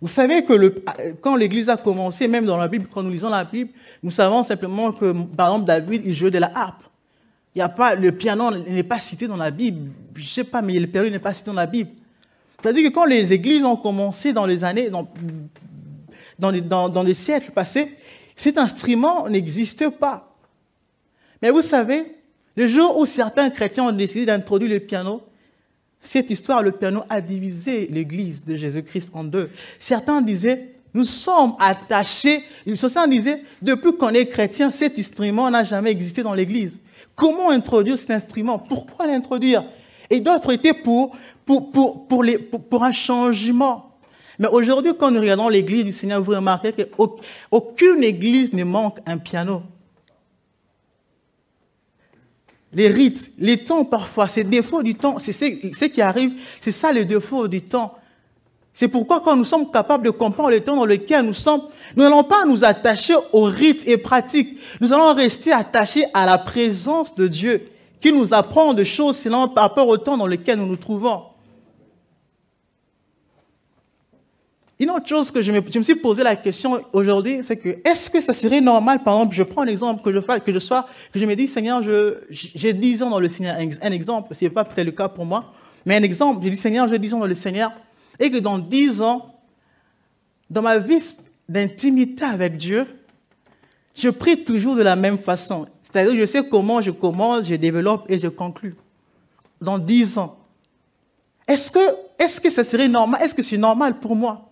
Vous 0.00 0.08
savez 0.08 0.44
que 0.44 0.52
le, 0.52 0.82
quand 1.20 1.36
l'Église 1.36 1.68
a 1.68 1.76
commencé, 1.76 2.26
même 2.26 2.44
dans 2.44 2.56
la 2.56 2.66
Bible, 2.66 2.88
quand 2.92 3.04
nous 3.04 3.10
lisons 3.10 3.28
la 3.28 3.44
Bible, 3.44 3.70
nous 4.02 4.10
savons 4.10 4.42
simplement 4.42 4.90
que, 4.92 5.12
par 5.12 5.48
exemple, 5.48 5.66
David, 5.66 6.02
il 6.04 6.12
jouait 6.12 6.32
de 6.32 6.38
la 6.38 6.50
harpe. 6.52 6.82
Il 7.54 7.60
y 7.60 7.62
a 7.62 7.68
pas, 7.68 7.94
le 7.94 8.10
piano 8.10 8.50
n'est 8.50 8.82
pas 8.82 8.98
cité 8.98 9.28
dans 9.28 9.36
la 9.36 9.52
Bible. 9.52 9.92
Je 10.16 10.22
ne 10.22 10.28
sais 10.28 10.44
pas, 10.44 10.60
mais 10.60 10.80
le 10.80 10.88
piano 10.88 11.08
n'est 11.08 11.20
pas 11.20 11.32
cité 11.32 11.46
dans 11.46 11.56
la 11.56 11.66
Bible. 11.66 11.90
C'est-à-dire 12.60 12.88
que 12.88 12.94
quand 12.94 13.04
les 13.04 13.32
églises 13.32 13.62
ont 13.64 13.76
commencé 13.76 14.32
dans 14.32 14.46
les 14.46 14.64
années, 14.64 14.90
dans, 14.90 15.08
dans, 16.36 16.50
les, 16.50 16.60
dans, 16.62 16.88
dans 16.88 17.02
les 17.04 17.14
siècles 17.14 17.52
passés, 17.52 17.96
cet 18.34 18.58
instrument 18.58 19.28
n'existait 19.28 19.90
pas. 19.90 20.34
Mais 21.40 21.50
vous 21.50 21.62
savez, 21.62 22.16
le 22.56 22.66
jour 22.66 22.96
où 22.98 23.06
certains 23.06 23.50
chrétiens 23.50 23.84
ont 23.84 23.92
décidé 23.92 24.26
d'introduire 24.26 24.72
le 24.72 24.80
piano, 24.80 25.22
cette 26.02 26.30
histoire, 26.30 26.62
le 26.62 26.72
piano 26.72 27.02
a 27.08 27.20
divisé 27.20 27.86
l'Église 27.86 28.44
de 28.44 28.56
Jésus-Christ 28.56 29.10
en 29.14 29.22
deux. 29.22 29.48
Certains 29.78 30.20
disaient, 30.20 30.74
nous 30.92 31.04
sommes 31.04 31.54
attachés. 31.60 32.42
Certains 32.74 33.06
disaient, 33.06 33.42
depuis 33.62 33.96
qu'on 33.96 34.10
est 34.10 34.26
chrétien, 34.26 34.70
cet 34.72 34.98
instrument 34.98 35.48
n'a 35.48 35.62
jamais 35.62 35.90
existé 35.90 36.22
dans 36.22 36.34
l'Église. 36.34 36.80
Comment 37.14 37.50
introduire 37.50 37.98
cet 37.98 38.10
instrument? 38.10 38.58
Pourquoi 38.58 39.06
l'introduire? 39.06 39.64
Et 40.10 40.18
d'autres 40.18 40.52
étaient 40.52 40.74
pour, 40.74 41.16
pour, 41.46 41.70
pour, 41.70 42.08
pour, 42.08 42.24
les, 42.24 42.38
pour, 42.38 42.82
un 42.82 42.92
changement. 42.92 43.96
Mais 44.38 44.48
aujourd'hui, 44.48 44.92
quand 44.98 45.10
nous 45.10 45.20
regardons 45.20 45.48
l'église 45.48 45.84
du 45.84 45.92
Seigneur, 45.92 46.20
vous 46.20 46.32
remarquez 46.32 46.72
qu'aucune 46.72 48.02
église 48.02 48.52
ne 48.52 48.64
manque 48.64 48.98
un 49.06 49.18
piano. 49.18 49.62
Les 52.74 52.88
rites, 52.88 53.32
les 53.38 53.58
temps 53.58 53.84
parfois, 53.84 54.28
ces 54.28 54.44
défauts 54.44 54.82
du 54.82 54.94
temps, 54.94 55.18
c'est 55.18 55.32
ce 55.32 55.84
qui 55.84 56.00
arrive, 56.00 56.32
c'est 56.60 56.72
ça 56.72 56.92
le 56.92 57.04
défaut 57.04 57.46
du 57.48 57.60
temps. 57.60 57.94
C'est 58.72 58.88
pourquoi 58.88 59.20
quand 59.20 59.36
nous 59.36 59.44
sommes 59.44 59.70
capables 59.70 60.04
de 60.04 60.10
comprendre 60.10 60.50
le 60.50 60.60
temps 60.60 60.76
dans 60.76 60.86
lequel 60.86 61.26
nous 61.26 61.34
sommes, 61.34 61.62
nous 61.94 62.02
n'allons 62.02 62.24
pas 62.24 62.46
nous 62.46 62.64
attacher 62.64 63.14
aux 63.32 63.42
rites 63.42 63.86
et 63.86 63.98
pratiques. 63.98 64.58
Nous 64.80 64.92
allons 64.92 65.12
rester 65.14 65.52
attachés 65.52 66.06
à 66.14 66.24
la 66.24 66.38
présence 66.38 67.14
de 67.14 67.28
Dieu 67.28 67.66
qui 68.00 68.12
nous 68.12 68.32
apprend 68.32 68.72
des 68.72 68.86
choses 68.86 69.18
selon 69.18 69.48
par 69.48 69.64
rapport 69.64 69.88
au 69.88 69.98
temps 69.98 70.16
dans 70.16 70.26
lequel 70.26 70.58
nous 70.58 70.66
nous 70.66 70.76
trouvons. 70.76 71.22
Une 74.82 74.90
autre 74.90 75.06
chose 75.06 75.30
que 75.30 75.42
je 75.42 75.52
me, 75.52 75.62
suis 75.84 75.94
posé 75.94 76.24
la 76.24 76.34
question 76.34 76.82
aujourd'hui, 76.92 77.44
c'est 77.44 77.56
que 77.56 77.68
est-ce 77.88 78.10
que 78.10 78.20
ça 78.20 78.34
serait 78.34 78.60
normal, 78.60 79.00
par 79.04 79.14
exemple, 79.14 79.32
je 79.32 79.44
prends 79.44 79.62
un 79.62 79.68
exemple 79.68 80.02
que 80.02 80.12
je 80.12 80.18
que 80.40 80.52
je 80.52 80.58
sois, 80.58 80.88
que 81.12 81.20
je 81.20 81.24
me 81.24 81.36
dis, 81.36 81.46
Seigneur, 81.46 81.80
j'ai 82.28 82.72
10 82.72 83.04
ans 83.04 83.10
dans 83.10 83.20
le 83.20 83.28
Seigneur, 83.28 83.54
un 83.58 83.92
exemple, 83.92 84.34
ce 84.34 84.44
n'est 84.44 84.50
pas 84.50 84.64
peut-être 84.64 84.84
le 84.84 84.90
cas 84.90 85.08
pour 85.08 85.24
moi, 85.24 85.52
mais 85.86 85.94
un 85.94 86.02
exemple, 86.02 86.44
je 86.44 86.48
dis, 86.48 86.56
Seigneur, 86.56 86.88
j'ai 86.88 86.98
10 86.98 87.14
ans 87.14 87.20
dans 87.20 87.28
le 87.28 87.34
Seigneur, 87.36 87.70
et 88.18 88.28
que 88.28 88.38
dans 88.38 88.58
10 88.58 89.02
ans, 89.02 89.36
dans 90.50 90.62
ma 90.62 90.78
vie 90.78 90.98
d'intimité 91.48 92.24
avec 92.24 92.56
Dieu, 92.56 92.84
je 93.94 94.08
prie 94.08 94.42
toujours 94.42 94.74
de 94.74 94.82
la 94.82 94.96
même 94.96 95.18
façon. 95.18 95.68
C'est-à-dire, 95.84 96.18
je 96.18 96.26
sais 96.26 96.44
comment 96.48 96.80
je 96.80 96.90
commence, 96.90 97.46
je 97.46 97.54
développe 97.54 98.10
et 98.10 98.18
je 98.18 98.26
conclue. 98.26 98.74
Dans 99.60 99.78
10 99.78 100.18
ans. 100.18 100.40
Est-ce 101.46 101.70
que, 101.70 101.78
est-ce 102.18 102.40
que 102.40 102.50
ça 102.50 102.64
serait 102.64 102.88
normal? 102.88 103.22
Est-ce 103.22 103.32
que 103.32 103.42
c'est 103.42 103.56
normal 103.56 104.00
pour 104.00 104.16
moi? 104.16 104.48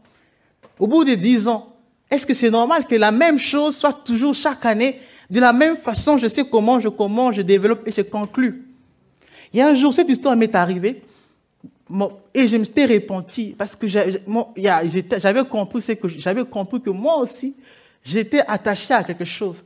Au 0.80 0.86
bout 0.86 1.04
de 1.04 1.14
10 1.14 1.46
ans, 1.46 1.76
est-ce 2.10 2.26
que 2.26 2.32
c'est 2.34 2.50
normal 2.50 2.86
que 2.86 2.94
la 2.94 3.12
même 3.12 3.38
chose 3.38 3.76
soit 3.76 3.92
toujours 3.92 4.34
chaque 4.34 4.64
année, 4.64 4.98
de 5.28 5.38
la 5.38 5.52
même 5.52 5.76
façon, 5.76 6.18
je 6.18 6.26
sais 6.26 6.42
comment 6.44 6.80
je 6.80 6.88
commence, 6.88 7.36
je 7.36 7.42
développe 7.42 7.86
et 7.86 7.92
je 7.92 8.00
conclue? 8.00 8.66
Il 9.52 9.58
y 9.58 9.60
a 9.60 9.68
un 9.68 9.74
jour, 9.74 9.92
cette 9.92 10.10
histoire 10.10 10.34
m'est 10.36 10.54
arrivée 10.54 11.02
et 12.34 12.48
je 12.48 12.56
me 12.56 12.64
suis 12.64 12.86
repenti 12.86 13.54
parce 13.56 13.76
que 13.76 13.86
j'avais 13.86 15.44
compris, 15.44 16.80
que 16.80 16.90
moi 16.90 17.18
aussi, 17.18 17.56
j'étais 18.02 18.40
attaché 18.48 18.94
à 18.94 19.04
quelque 19.04 19.26
chose. 19.26 19.62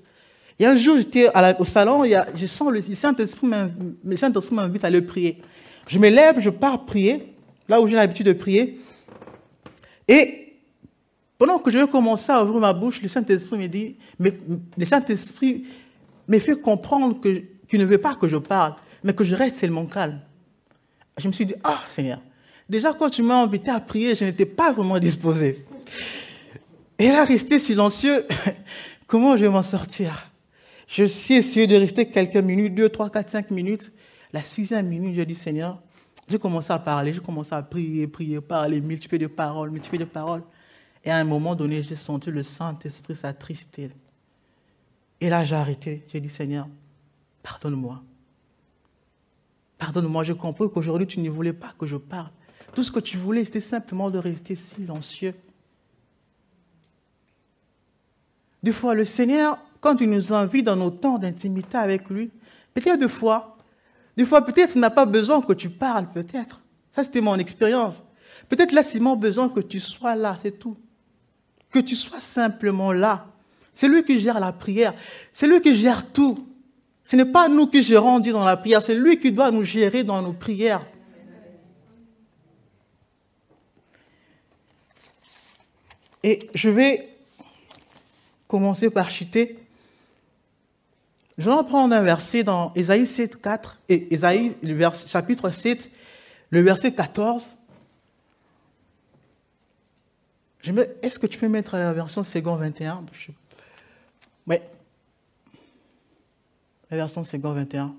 Et 0.59 0.67
un 0.67 0.75
jour, 0.75 0.97
j'étais 0.97 1.29
au 1.59 1.65
salon, 1.65 2.03
je 2.35 2.47
sens 2.47 2.73
le 2.73 2.83
Saint-Esprit 2.83 3.47
m'invite 3.47 4.85
à 4.85 4.91
le 4.91 5.05
prier. 5.07 5.41
Je 5.87 5.99
me 5.99 6.09
lève, 6.09 6.41
je 6.41 6.51
pars 6.51 6.85
prier, 6.85 7.33
là 7.69 7.81
où 7.81 7.87
j'ai 7.87 7.95
l'habitude 7.95 8.27
de 8.27 8.33
prier. 8.33 8.81
Et 10.09 10.44
pendant 11.39 11.59
que 11.59 11.71
je 11.71 11.79
vais 11.79 11.87
commencer 11.87 12.31
à 12.33 12.43
ouvrir 12.43 12.61
ma 12.61 12.73
bouche, 12.73 13.03
le 13.03 13.09
Saint-Esprit 13.09 13.59
me 13.59 13.67
dit, 13.67 13.97
mais, 14.19 14.33
le 14.77 14.85
Saint-Esprit 14.85 15.65
me 16.29 16.39
fait 16.39 16.61
comprendre 16.61 17.21
qu'il 17.21 17.81
ne 17.81 17.85
veut 17.85 17.99
pas 17.99 18.15
que 18.15 18.29
je 18.29 18.37
parle, 18.37 18.75
mais 19.03 19.13
que 19.13 19.25
je 19.25 19.35
reste 19.35 19.57
seulement 19.57 19.87
calme. 19.87 20.21
Je 21.19 21.29
me 21.29 21.33
suis 21.33 21.47
dit, 21.47 21.55
ah 21.63 21.81
Seigneur, 21.89 22.21
déjà 22.69 22.93
quand 22.93 23.11
tu 23.11 23.23
m'as 23.23 23.43
invité 23.43 23.71
à 23.71 23.81
prier, 23.81 24.15
je 24.15 24.25
n'étais 24.25 24.47
pas 24.47 24.73
vraiment 24.73 24.99
disposé. 24.99 25.65
Et 26.99 27.09
là, 27.09 27.25
rester 27.25 27.59
silencieux, 27.59 28.25
comment 29.07 29.37
je 29.37 29.45
vais 29.45 29.51
m'en 29.51 29.63
sortir? 29.63 30.31
Je 30.87 31.05
suis 31.05 31.35
essayé 31.35 31.67
de 31.67 31.77
rester 31.77 32.07
quelques 32.07 32.37
minutes, 32.37 32.75
deux, 32.75 32.89
trois, 32.89 33.11
quatre, 33.11 33.31
cinq 33.31 33.51
minutes. 33.51 33.91
La 34.33 34.43
sixième 34.43 34.87
minute, 34.87 35.15
j'ai 35.17 35.27
dit, 35.27 35.35
Seigneur, 35.35 35.81
j'ai 36.29 36.39
commencé 36.39 36.73
à 36.73 36.79
parler, 36.79 37.13
j'ai 37.13 37.21
commencé 37.21 37.55
à 37.55 37.63
prier, 37.63 38.07
prier, 38.07 38.41
parler, 38.41 38.81
multiplier 38.81 39.19
de 39.19 39.27
paroles, 39.27 39.71
multiplier 39.71 40.05
de 40.05 40.09
paroles. 40.09 40.43
Et 41.05 41.11
à 41.11 41.17
un 41.19 41.25
moment 41.25 41.55
donné, 41.55 41.83
j'ai 41.83 41.95
senti 41.95 42.31
le 42.31 42.43
Saint-Esprit 42.43 43.15
s'attrister. 43.15 43.91
Et 45.21 45.29
là, 45.29 45.45
j'ai 45.45 45.55
arrêté. 45.55 46.05
J'ai 46.09 46.21
dit, 46.21 46.29
Seigneur, 46.29 46.67
pardonne-moi. 47.43 48.03
Pardonne-moi, 49.79 50.25
je 50.25 50.33
comprends 50.33 50.69
qu'aujourd'hui 50.69 51.07
tu 51.07 51.21
ne 51.21 51.29
voulais 51.29 51.53
pas 51.53 51.75
que 51.79 51.87
je 51.87 51.97
parle. 51.97 52.31
Tout 52.75 52.83
ce 52.83 52.91
que 52.91 53.01
tu 53.01 53.19
voulais, 53.19 53.45
c'était 53.45 53.61
simplement 53.61 54.11
de 54.11 54.19
rester 54.19 54.57
silencieux. 54.57 55.35
Des 58.63 58.73
fois, 58.73 58.95
le 58.95 59.05
Seigneur, 59.05 59.59
quand 59.81 60.01
il 60.01 60.09
nous 60.09 60.33
invite 60.33 60.65
dans 60.65 60.77
nos 60.77 60.91
temps 60.91 61.19
d'intimité 61.19 61.77
avec 61.77 62.09
lui, 62.09 62.31
peut-être 62.73 62.99
deux 62.99 63.09
fois, 63.09 63.59
des 64.17 64.25
fois 64.25 64.45
peut-être 64.45 64.75
il 64.75 64.81
n'a 64.81 64.91
pas 64.91 65.05
besoin 65.05 65.43
que 65.43 65.53
tu 65.53 65.69
parles, 65.69 66.11
peut-être. 66.11 66.63
Ça, 66.93 67.05
c'était 67.05 67.21
mon 67.21 67.37
expérience. 67.37 68.03
Peut-être 68.49 68.73
là, 68.73 68.83
c'est 68.83 69.01
mon 69.01 69.17
besoin 69.17 69.51
que 69.51 69.61
tu 69.61 69.81
sois 69.81 70.17
là, 70.17 70.37
c'est 70.41 70.59
tout. 70.59 70.79
Que 71.75 71.81
tu 71.81 71.97
sois 71.97 72.21
simplement 72.21 72.93
là. 72.93 73.27
C'est 73.73 73.89
lui 73.89 74.05
qui 74.05 74.21
gère 74.21 74.39
la 74.39 74.53
prière. 74.53 74.95
C'est 75.33 75.49
lui 75.49 75.61
qui 75.61 75.75
gère 75.75 76.13
tout. 76.13 76.47
Ce 77.03 77.17
n'est 77.17 77.25
pas 77.25 77.49
nous 77.49 77.67
qui 77.67 77.83
gérons 77.83 78.21
Dieu 78.21 78.33
dans 78.33 78.45
la 78.45 78.57
prière, 78.57 78.81
c'est 78.81 78.95
lui 78.95 79.19
qui 79.19 79.33
doit 79.33 79.51
nous 79.51 79.65
gérer 79.65 80.05
dans 80.05 80.23
nos 80.23 80.33
prières. 80.33 80.87
Et 86.23 86.49
je 86.55 86.71
vais 86.71 87.09
commencer 88.47 88.89
par 88.89 89.11
chuter. 89.11 89.59
Je 91.37 91.51
vais 91.51 91.65
prendre 91.65 91.93
un 91.97 92.03
verset 92.03 92.45
dans 92.45 92.73
Ésaïe 92.77 93.05
7, 93.05 93.43
4, 93.43 93.81
et 93.89 94.15
Ésaïe, 94.15 94.57
chapitre 95.07 95.51
7, 95.51 95.91
le 96.51 96.63
verset 96.63 96.93
14. 96.93 97.59
Est-ce 101.03 101.19
que 101.19 101.27
tu 101.27 101.39
peux 101.39 101.49
mettre 101.49 101.77
la 101.77 101.93
version 101.93 102.25
second 102.25 102.57
21 102.57 103.05
Oui 104.47 104.57
la 106.91 106.97
version 106.99 107.25
Second 107.25 107.53
21. 107.53 107.95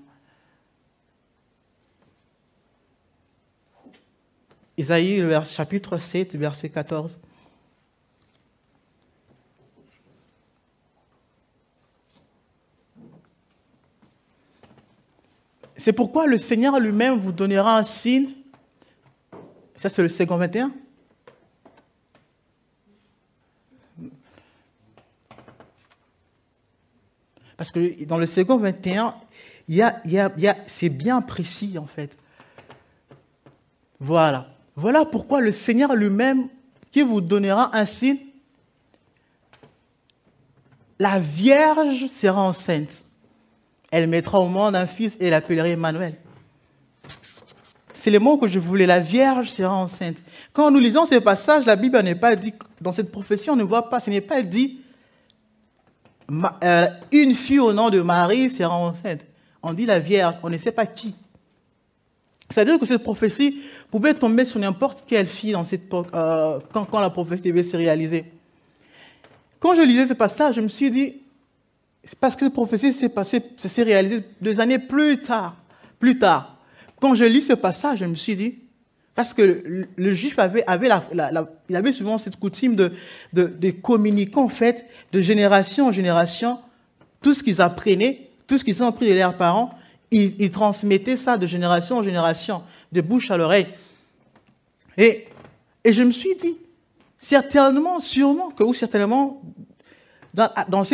Isaïe, 4.78 5.22
chapitre 5.44 5.98
7, 5.98 6.36
verset 6.36 6.70
14. 6.70 7.18
C'est 15.76 15.92
pourquoi 15.92 16.26
le 16.26 16.38
Seigneur 16.38 16.78
lui-même 16.80 17.18
vous 17.18 17.32
donnera 17.32 17.78
un 17.78 17.82
signe. 17.82 18.30
Ça, 19.76 19.88
c'est 19.88 20.02
le 20.02 20.08
second 20.08 20.36
21. 20.36 20.72
Parce 27.56 27.70
que 27.70 28.04
dans 28.04 28.18
le 28.18 28.26
second 28.26 28.58
21, 28.58 29.14
il 29.68 29.76
y 29.76 29.82
a, 29.82 30.00
il 30.04 30.12
y 30.12 30.48
a, 30.48 30.56
c'est 30.66 30.88
bien 30.88 31.20
précis 31.22 31.78
en 31.78 31.86
fait. 31.86 32.16
Voilà. 33.98 34.48
Voilà 34.76 35.04
pourquoi 35.04 35.40
le 35.40 35.52
Seigneur 35.52 35.94
lui-même, 35.94 36.48
qui 36.90 37.02
vous 37.02 37.20
donnera 37.20 37.74
un 37.74 37.86
signe, 37.86 38.18
la 40.98 41.18
Vierge 41.18 42.06
sera 42.06 42.42
enceinte. 42.42 43.04
Elle 43.90 44.06
mettra 44.06 44.40
au 44.40 44.48
monde 44.48 44.76
un 44.76 44.86
fils 44.86 45.16
et 45.20 45.30
l'appellera 45.30 45.68
Emmanuel. 45.68 46.16
C'est 47.92 48.10
le 48.10 48.18
mot 48.18 48.36
que 48.38 48.46
je 48.46 48.58
voulais. 48.58 48.86
La 48.86 49.00
Vierge 49.00 49.48
sera 49.48 49.74
enceinte. 49.74 50.16
Quand 50.52 50.70
nous 50.70 50.78
lisons 50.78 51.06
ces 51.06 51.20
passages, 51.20 51.66
la 51.66 51.76
Bible 51.76 51.98
n'est 52.00 52.14
pas 52.14 52.36
dit, 52.36 52.54
dans 52.80 52.92
cette 52.92 53.10
prophétie, 53.10 53.50
on 53.50 53.56
ne 53.56 53.62
voit 53.62 53.88
pas, 53.88 54.00
ce 54.00 54.10
n'est 54.10 54.20
pas 54.20 54.42
dit 54.42 54.80
euh, 56.30 56.86
une 57.12 57.34
fille 57.34 57.60
au 57.60 57.72
nom 57.72 57.90
de 57.90 58.00
Marie 58.00 58.50
sera 58.50 58.74
enceinte. 58.76 59.24
On 59.62 59.72
dit 59.72 59.86
la 59.86 59.98
Vierge, 59.98 60.36
on 60.42 60.50
ne 60.50 60.56
sait 60.56 60.72
pas 60.72 60.86
qui. 60.86 61.14
C'est-à-dire 62.48 62.78
que 62.78 62.86
cette 62.86 63.02
prophétie 63.02 63.62
pouvait 63.90 64.14
tomber 64.14 64.44
sur 64.44 64.60
n'importe 64.60 65.04
quelle 65.06 65.26
fille 65.26 65.52
dans 65.52 65.64
cette, 65.64 65.92
euh, 65.92 66.60
quand, 66.72 67.00
la 67.00 67.10
prophétie 67.10 67.48
devait 67.48 67.62
se 67.62 67.76
réaliser. 67.76 68.24
Quand 69.58 69.74
je 69.74 69.82
lisais 69.82 70.06
ce 70.06 70.14
passage, 70.14 70.56
je 70.56 70.60
me 70.60 70.68
suis 70.68 70.90
dit, 70.90 71.16
c'est 72.04 72.18
parce 72.18 72.36
que 72.36 72.44
cette 72.44 72.52
prophétie 72.52 72.92
s'est 72.92 73.82
réalisée 73.82 74.22
deux 74.40 74.60
années 74.60 74.78
plus 74.78 75.18
tard. 75.18 75.56
Plus 75.98 76.18
tard. 76.18 76.56
Quand 77.00 77.14
je 77.14 77.24
lis 77.24 77.42
ce 77.42 77.54
passage, 77.54 77.98
je 78.00 78.04
me 78.04 78.14
suis 78.14 78.36
dit, 78.36 78.58
parce 79.16 79.32
que 79.32 79.86
le 79.96 80.12
juif 80.12 80.38
avait, 80.38 80.62
la, 80.68 81.92
souvent 81.92 82.18
cette 82.18 82.36
coutume 82.36 82.76
de, 82.76 83.70
communiquer, 83.70 84.38
en 84.38 84.48
fait, 84.48 84.86
de 85.10 85.22
génération 85.22 85.88
en 85.88 85.92
génération, 85.92 86.58
tout 87.22 87.32
ce 87.32 87.42
qu'ils 87.42 87.62
apprenaient, 87.62 88.28
tout 88.46 88.58
ce 88.58 88.64
qu'ils 88.64 88.82
ont 88.82 88.86
appris 88.86 89.08
de 89.08 89.14
leurs 89.14 89.38
parents, 89.38 89.76
ils, 90.10 90.50
transmettaient 90.50 91.16
ça 91.16 91.38
de 91.38 91.46
génération 91.46 91.96
en 91.96 92.02
génération, 92.02 92.62
de 92.92 93.00
bouche 93.00 93.30
à 93.30 93.38
l'oreille. 93.38 93.68
Et, 94.98 95.26
je 95.86 96.02
me 96.02 96.10
suis 96.10 96.36
dit, 96.36 96.58
certainement, 97.16 98.00
sûrement, 98.00 98.50
que, 98.50 98.64
ou 98.64 98.74
certainement, 98.74 99.40
dans 100.34 100.84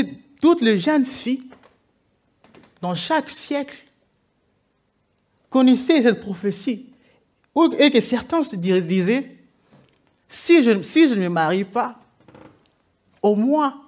toutes 0.40 0.62
les 0.62 0.78
jeunes 0.78 1.04
filles, 1.04 1.42
dans 2.80 2.94
chaque 2.94 3.30
siècle, 3.30 3.82
connaissaient 5.50 6.02
cette 6.02 6.20
prophétie 6.20 6.91
et 7.78 7.90
que 7.90 8.00
certains 8.00 8.44
se 8.44 8.56
disaient, 8.56 9.36
si 10.28 10.62
je, 10.62 10.82
si 10.82 11.08
je 11.08 11.14
ne 11.14 11.20
me 11.20 11.28
marie 11.28 11.64
pas, 11.64 11.96
au 13.20 13.34
moins 13.34 13.80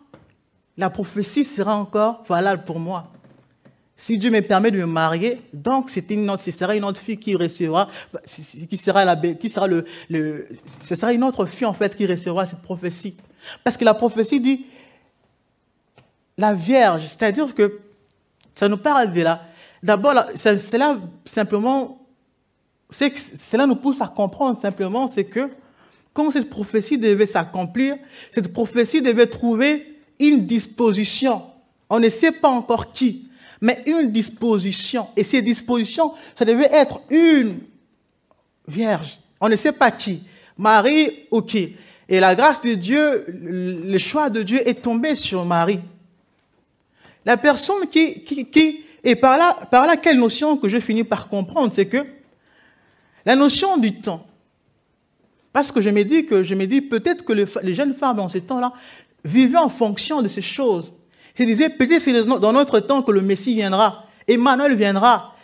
la 0.77 0.91
prophétie 0.91 1.45
sera 1.45 1.77
encore 1.77 2.25
valable 2.29 2.65
pour 2.65 2.79
moi. 2.79 3.11
Si 3.97 4.19
Dieu 4.19 4.31
me 4.31 4.41
permet 4.41 4.73
de 4.73 4.79
me 4.79 4.87
marier, 4.87 5.41
donc 5.53 5.91
une 6.11 6.29
autre, 6.29 6.43
ce 6.43 6.51
sera 6.51 6.75
une 6.75 6.85
autre 6.85 7.01
fille 7.01 7.17
qui 7.17 7.37
recevra, 7.37 7.89
qui 8.69 8.77
sera 8.77 9.05
la, 9.05 9.17
qui 9.17 9.49
sera 9.49 9.69
le, 9.69 9.87
ce 10.81 10.95
sera 10.95 11.13
une 11.13 11.23
autre 11.23 11.47
fille 11.47 11.67
en 11.67 11.75
fait 11.75 11.95
qui 11.95 12.05
recevra 12.07 12.45
cette 12.45 12.61
prophétie. 12.61 13.17
Parce 13.63 13.77
que 13.77 13.85
la 13.85 13.95
prophétie 13.95 14.41
dit 14.41 14.67
la 16.37 16.55
Vierge, 16.55 17.07
c'est-à-dire 17.07 17.55
que 17.55 17.81
ça 18.55 18.69
nous 18.69 18.77
parle 18.79 19.13
de 19.13 19.23
là. 19.23 19.43
D'abord, 19.83 20.15
cela 20.35 20.99
simplement, 21.25 22.04
cela 22.91 23.67
nous 23.67 23.77
pousse 23.77 24.01
à 24.01 24.09
comprendre 24.09 24.59
simplement, 24.59 25.07
c'est 25.07 25.25
que 25.25 25.51
quand 26.13 26.31
cette 26.31 26.49
prophétie 26.49 26.97
devait 26.97 27.27
s'accomplir, 27.27 27.97
cette 28.31 28.53
prophétie 28.53 29.03
devait 29.03 29.27
trouver 29.27 29.99
une 30.21 30.47
disposition. 30.47 31.43
On 31.91 31.99
ne 31.99 32.09
sait 32.09 32.33
pas 32.33 32.49
encore 32.49 32.93
qui, 32.93 33.29
mais 33.61 33.83
une 33.87 34.13
disposition. 34.13 35.09
Et 35.17 35.25
ces 35.25 35.43
dispositions, 35.43 36.13
ça 36.35 36.45
devait 36.45 36.71
être 36.73 37.01
une 37.11 37.59
vierge. 38.69 39.19
On 39.41 39.49
ne 39.49 39.57
sait 39.57 39.73
pas 39.73 39.91
qui. 39.91 40.23
Marie 40.57 41.11
ou 41.31 41.43
qui. 41.43 41.77
Et 42.09 42.21
la 42.21 42.35
grâce 42.35 42.63
de 42.63 42.75
Dieu, 42.75 43.25
le 43.29 43.99
choix 43.99 44.31
de 44.31 44.43
Dieu 44.43 44.67
est 44.69 44.83
tombé 44.83 45.15
sur 45.15 45.45
Marie. 45.45 45.81
La 47.25 47.37
personne 47.37 47.89
qui, 47.89 48.21
qui, 48.23 48.85
et 49.03 49.17
par 49.17 49.37
là, 49.37 49.57
par 49.71 49.87
là, 49.87 49.97
quelle 49.97 50.19
notion 50.19 50.57
que 50.57 50.69
je 50.69 50.79
finis 50.79 51.05
par 51.05 51.29
comprendre, 51.29 51.73
c'est 51.73 51.87
que 51.87 52.05
la 53.25 53.37
notion 53.37 53.77
du 53.77 54.01
temps. 54.01 54.27
Parce 55.53 55.71
que 55.71 55.81
je 55.81 55.91
me 55.91 56.03
dis 56.03 56.27
que 56.27 56.43
je 56.43 56.55
me 56.55 56.67
dis 56.67 56.81
peut-être 56.81 57.25
que 57.25 57.33
les 57.33 57.75
jeunes 57.75 57.95
femmes 57.95 58.17
dans 58.17 58.29
ce 58.29 58.39
temps-là 58.39 58.73
vivaient 59.25 59.59
en 59.59 59.69
fonction 59.69 60.21
de 60.21 60.29
ces 60.29 60.43
choses. 60.43 60.95
Je 61.35 61.45
disais 61.45 61.69
peut-être 61.69 62.01
c'est 62.01 62.25
dans 62.25 62.53
notre 62.53 62.81
temps 62.81 63.03
que 63.03 63.13
le 63.13 63.23
Messie 63.23 63.55
viendra, 63.55 64.07
Emmanuel 64.27 64.75
viendra. 64.75 65.35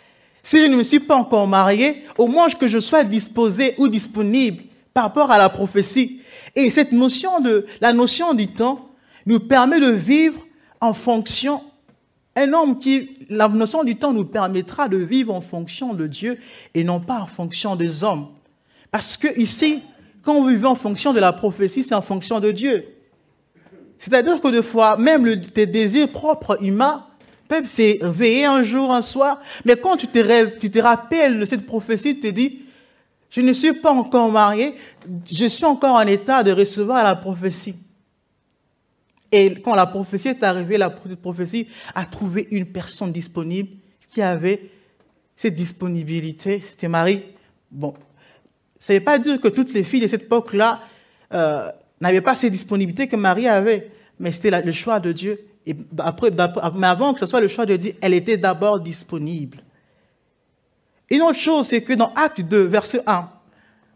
Si 0.43 0.57
je 0.57 0.65
ne 0.65 0.75
me 0.75 0.83
suis 0.83 0.99
pas 0.99 1.15
encore 1.15 1.47
marié, 1.47 2.03
au 2.17 2.27
moins 2.27 2.49
que 2.49 2.67
je 2.67 2.79
sois 2.79 3.03
disposé 3.03 3.75
ou 3.77 3.87
disponible 3.87 4.63
par 4.93 5.03
rapport 5.03 5.31
à 5.31 5.37
la 5.37 5.49
prophétie. 5.49 6.21
Et 6.55 6.69
cette 6.69 6.91
notion 6.91 7.39
de 7.39 7.65
la 7.79 7.93
notion 7.93 8.33
du 8.33 8.47
temps 8.47 8.89
nous 9.25 9.39
permet 9.39 9.79
de 9.79 9.91
vivre 9.91 10.39
en 10.79 10.93
fonction 10.93 11.61
un 12.35 12.53
homme 12.53 12.79
qui, 12.79 13.17
la 13.29 13.47
notion 13.47 13.83
du 13.83 13.95
temps 13.95 14.13
nous 14.13 14.25
permettra 14.25 14.87
de 14.87 14.97
vivre 14.97 15.33
en 15.33 15.41
fonction 15.41 15.93
de 15.93 16.07
Dieu 16.07 16.37
et 16.73 16.83
non 16.83 16.99
pas 16.99 17.19
en 17.19 17.27
fonction 17.27 17.75
des 17.75 18.03
hommes. 18.03 18.27
Parce 18.89 19.17
que 19.17 19.27
ici, 19.39 19.81
quand 20.23 20.35
on 20.35 20.45
vit 20.45 20.65
en 20.65 20.75
fonction 20.75 21.13
de 21.13 21.19
la 21.19 21.33
prophétie, 21.33 21.83
c'est 21.83 21.95
en 21.95 22.01
fonction 22.01 22.39
de 22.39 22.51
Dieu. 22.51 22.85
C'est-à-dire 23.97 24.41
que 24.41 24.47
des 24.47 24.63
fois, 24.63 24.97
même 24.97 25.41
tes 25.41 25.65
désirs 25.65 26.09
propres 26.09 26.63
humains 26.63 27.05
peuvent 27.47 27.67
s'éveiller 27.67 28.45
un 28.45 28.63
jour, 28.63 28.93
un 28.93 29.01
soir, 29.01 29.41
mais 29.65 29.75
quand 29.75 29.97
tu 29.97 30.07
te, 30.07 30.19
rêves, 30.19 30.57
tu 30.59 30.71
te 30.71 30.79
rappelles 30.79 31.39
de 31.39 31.45
cette 31.45 31.65
prophétie, 31.65 32.15
tu 32.15 32.21
te 32.21 32.27
dis, 32.27 32.61
je 33.29 33.41
ne 33.41 33.53
suis 33.53 33.73
pas 33.73 33.91
encore 33.91 34.31
marié, 34.31 34.75
je 35.29 35.45
suis 35.45 35.65
encore 35.65 35.95
en 35.95 36.07
état 36.07 36.43
de 36.43 36.51
recevoir 36.51 37.03
la 37.03 37.15
prophétie. 37.15 37.75
Et 39.31 39.53
quand 39.61 39.75
la 39.75 39.85
prophétie 39.85 40.29
est 40.29 40.43
arrivée, 40.43 40.77
la 40.77 40.89
prophétie 40.89 41.67
a 41.95 42.05
trouvé 42.05 42.47
une 42.51 42.65
personne 42.65 43.11
disponible 43.11 43.69
qui 44.09 44.21
avait 44.21 44.69
cette 45.35 45.55
disponibilité. 45.55 46.59
C'était 46.59 46.89
Marie. 46.89 47.23
Bon, 47.71 47.93
ça 48.79 48.93
ne 48.93 48.99
veut 48.99 49.03
pas 49.03 49.17
dire 49.17 49.39
que 49.39 49.47
toutes 49.47 49.73
les 49.73 49.83
filles 49.83 50.01
de 50.01 50.07
cette 50.07 50.23
époque-là 50.23 50.81
euh, 51.33 51.69
n'avaient 52.01 52.21
pas 52.21 52.35
ces 52.35 52.49
disponibilités 52.49 53.07
que 53.07 53.15
Marie 53.15 53.47
avait, 53.47 53.91
mais 54.19 54.31
c'était 54.31 54.61
le 54.61 54.71
choix 54.71 54.99
de 54.99 55.11
Dieu. 55.11 55.39
Mais 55.65 56.87
avant 56.87 57.13
que 57.13 57.19
ce 57.19 57.25
soit 57.25 57.39
le 57.39 57.47
choix 57.47 57.65
de 57.65 57.75
Dieu, 57.75 57.93
elle 58.01 58.13
était 58.13 58.37
d'abord 58.37 58.79
disponible. 58.79 59.63
Une 61.09 61.21
autre 61.21 61.37
chose, 61.37 61.67
c'est 61.67 61.83
que 61.83 61.93
dans 61.93 62.11
Acte 62.15 62.41
2, 62.41 62.63
verset 62.63 63.01
1, 63.05 63.29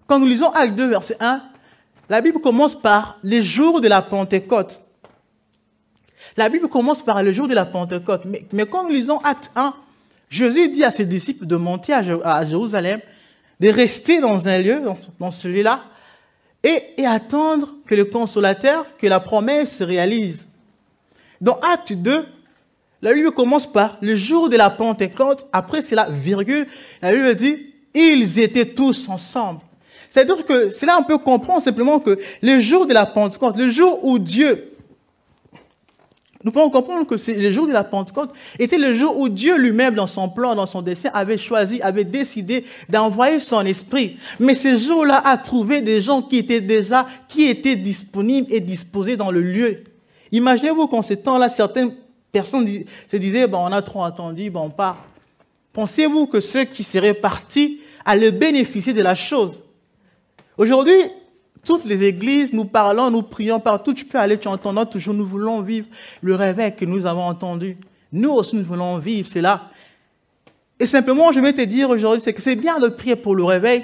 quand 0.06 0.20
nous 0.20 0.28
lisons 0.28 0.52
Acte 0.52 0.76
2, 0.76 0.88
verset 0.88 1.18
1, 1.20 1.42
la 2.10 2.22
Bible 2.22 2.40
commence 2.40 2.80
par 2.80 3.18
les 3.24 3.42
jours 3.42 3.82
de 3.82 3.88
la 3.88 4.02
Pentecôte. 4.02 4.82
La 6.38 6.50
Bible 6.50 6.68
commence 6.68 7.02
par 7.02 7.24
le 7.24 7.32
jour 7.32 7.48
de 7.48 7.54
la 7.54 7.66
Pentecôte. 7.66 8.24
Mais, 8.52 8.66
quand 8.66 8.84
nous 8.84 8.90
lisons 8.90 9.20
Acte 9.20 9.52
1, 9.56 9.74
Jésus 10.30 10.70
dit 10.70 10.84
à 10.84 10.92
ses 10.92 11.06
disciples 11.06 11.46
de 11.46 11.56
monter 11.56 11.94
à, 11.94 12.44
Jérusalem, 12.44 13.00
de 13.60 13.70
rester 13.70 14.20
dans 14.20 14.48
un 14.48 14.58
lieu, 14.58 14.82
dans, 15.20 15.32
celui-là, 15.32 15.84
et, 16.64 17.06
attendre 17.06 17.70
que 17.86 17.96
le 17.96 18.06
consolateur, 18.06 18.86
que 18.98 19.08
la 19.08 19.20
promesse 19.22 19.78
se 19.78 19.84
réalise. 19.84 20.46
Dans 21.40 21.60
Acte 21.60 21.94
2, 21.94 22.26
la 23.02 23.14
Bible 23.14 23.32
commence 23.32 23.72
par 23.72 23.98
le 24.02 24.16
jour 24.16 24.50
de 24.50 24.58
la 24.58 24.70
Pentecôte. 24.70 25.46
Après, 25.54 25.82
c'est 25.82 25.96
la 25.96 26.10
virgule. 26.10 26.68
La 27.02 27.12
Bible 27.12 27.36
dit, 27.36 27.74
ils 27.94 28.40
étaient 28.40 28.66
tous 28.66 29.08
ensemble. 29.08 29.62
C'est-à-dire 30.10 30.46
que 30.46 30.70
c'est 30.70 30.86
là 30.86 30.98
on 31.00 31.04
peut 31.04 31.18
comprendre 31.18 31.62
simplement 31.62 32.00
que 32.00 32.18
le 32.42 32.60
jour 32.60 32.86
de 32.88 32.94
la 32.94 33.06
Pentecôte, 33.06 33.58
le 33.58 33.70
jour 33.70 34.04
où 34.04 34.18
Dieu 34.18 34.75
nous 36.46 36.52
pouvons 36.52 36.70
comprendre 36.70 37.08
que 37.08 37.16
le 37.32 37.52
jour 37.52 37.66
de 37.66 37.74
la 37.74 37.84
Pentecôte 37.84 38.30
était 38.60 38.78
le 38.78 38.94
jour 38.94 39.18
où 39.18 39.30
Dieu 39.30 39.58
lui-même, 39.58 39.96
dans 39.96 40.06
son 40.06 40.30
plan, 40.30 40.54
dans 40.54 40.68
son 40.68 40.84
dessein, 40.84 41.10
avait 41.12 41.40
choisi, 41.40 41.82
avait 41.82 42.04
décidé 42.04 42.66
d'envoyer 42.88 43.40
son 43.40 43.66
esprit. 43.66 44.18
Mais 44.40 44.54
ce 44.54 44.78
jour-là 44.78 45.24
a 45.26 45.40
trouvé 45.40 45.82
des 45.82 46.04
gens 46.04 46.22
qui 46.22 46.38
étaient 46.38 46.62
déjà, 46.62 47.08
qui 47.28 47.46
étaient 47.46 47.76
disponibles 47.76 48.54
et 48.54 48.60
disposés 48.60 49.18
dans 49.18 49.32
le 49.32 49.42
lieu. 49.42 49.78
Imaginez-vous 50.32 50.86
qu'en 50.86 51.02
ce 51.02 51.16
temps-là, 51.16 51.50
certaines 51.50 51.96
personnes 52.32 52.70
se 53.08 53.18
disaient, 53.18 53.48
bon, 53.48 53.66
on 53.66 53.72
a 53.72 53.82
trop 53.82 54.04
entendu, 54.04 54.52
bon, 54.52 54.66
on 54.66 54.70
part. 54.70 55.04
Pensez-vous 55.74 56.28
que 56.28 56.42
ceux 56.42 56.66
qui 56.66 56.84
seraient 56.84 57.16
partis 57.16 57.82
allaient 58.06 58.32
bénéficier 58.32 58.94
de 58.94 59.02
la 59.02 59.16
chose? 59.16 59.62
Aujourd'hui, 60.60 60.94
toutes 61.66 61.86
les 61.86 62.04
églises, 62.04 62.54
nous 62.54 62.66
parlons, 62.66 63.12
nous 63.12 63.24
prions 63.24 63.60
partout. 63.60 63.94
Tu 63.94 64.06
peux 64.06 64.18
aller, 64.18 64.38
tu 64.38 64.48
entends 64.48 64.86
toujours. 64.86 65.14
Nous 65.14 65.26
voulons 65.26 65.62
vivre 65.62 65.88
le 66.22 66.36
réveil 66.36 66.76
que 66.76 66.86
nous 66.86 67.06
avons 67.06 67.24
entendu. 67.24 67.78
Nous 68.14 68.32
aussi, 68.32 68.56
nous 68.56 68.64
voulons 68.64 68.98
vivre 69.00 69.28
cela. 69.28 69.70
Et 70.80 70.86
simplement, 70.86 71.32
je 71.32 71.40
vais 71.40 71.54
te 71.54 71.62
dire 71.62 71.90
aujourd'hui, 71.90 72.22
c'est 72.22 72.34
que 72.34 72.42
c'est 72.42 72.56
bien 72.56 72.80
de 72.80 72.88
prier 72.88 73.16
pour 73.16 73.36
le 73.36 73.44
réveil, 73.44 73.84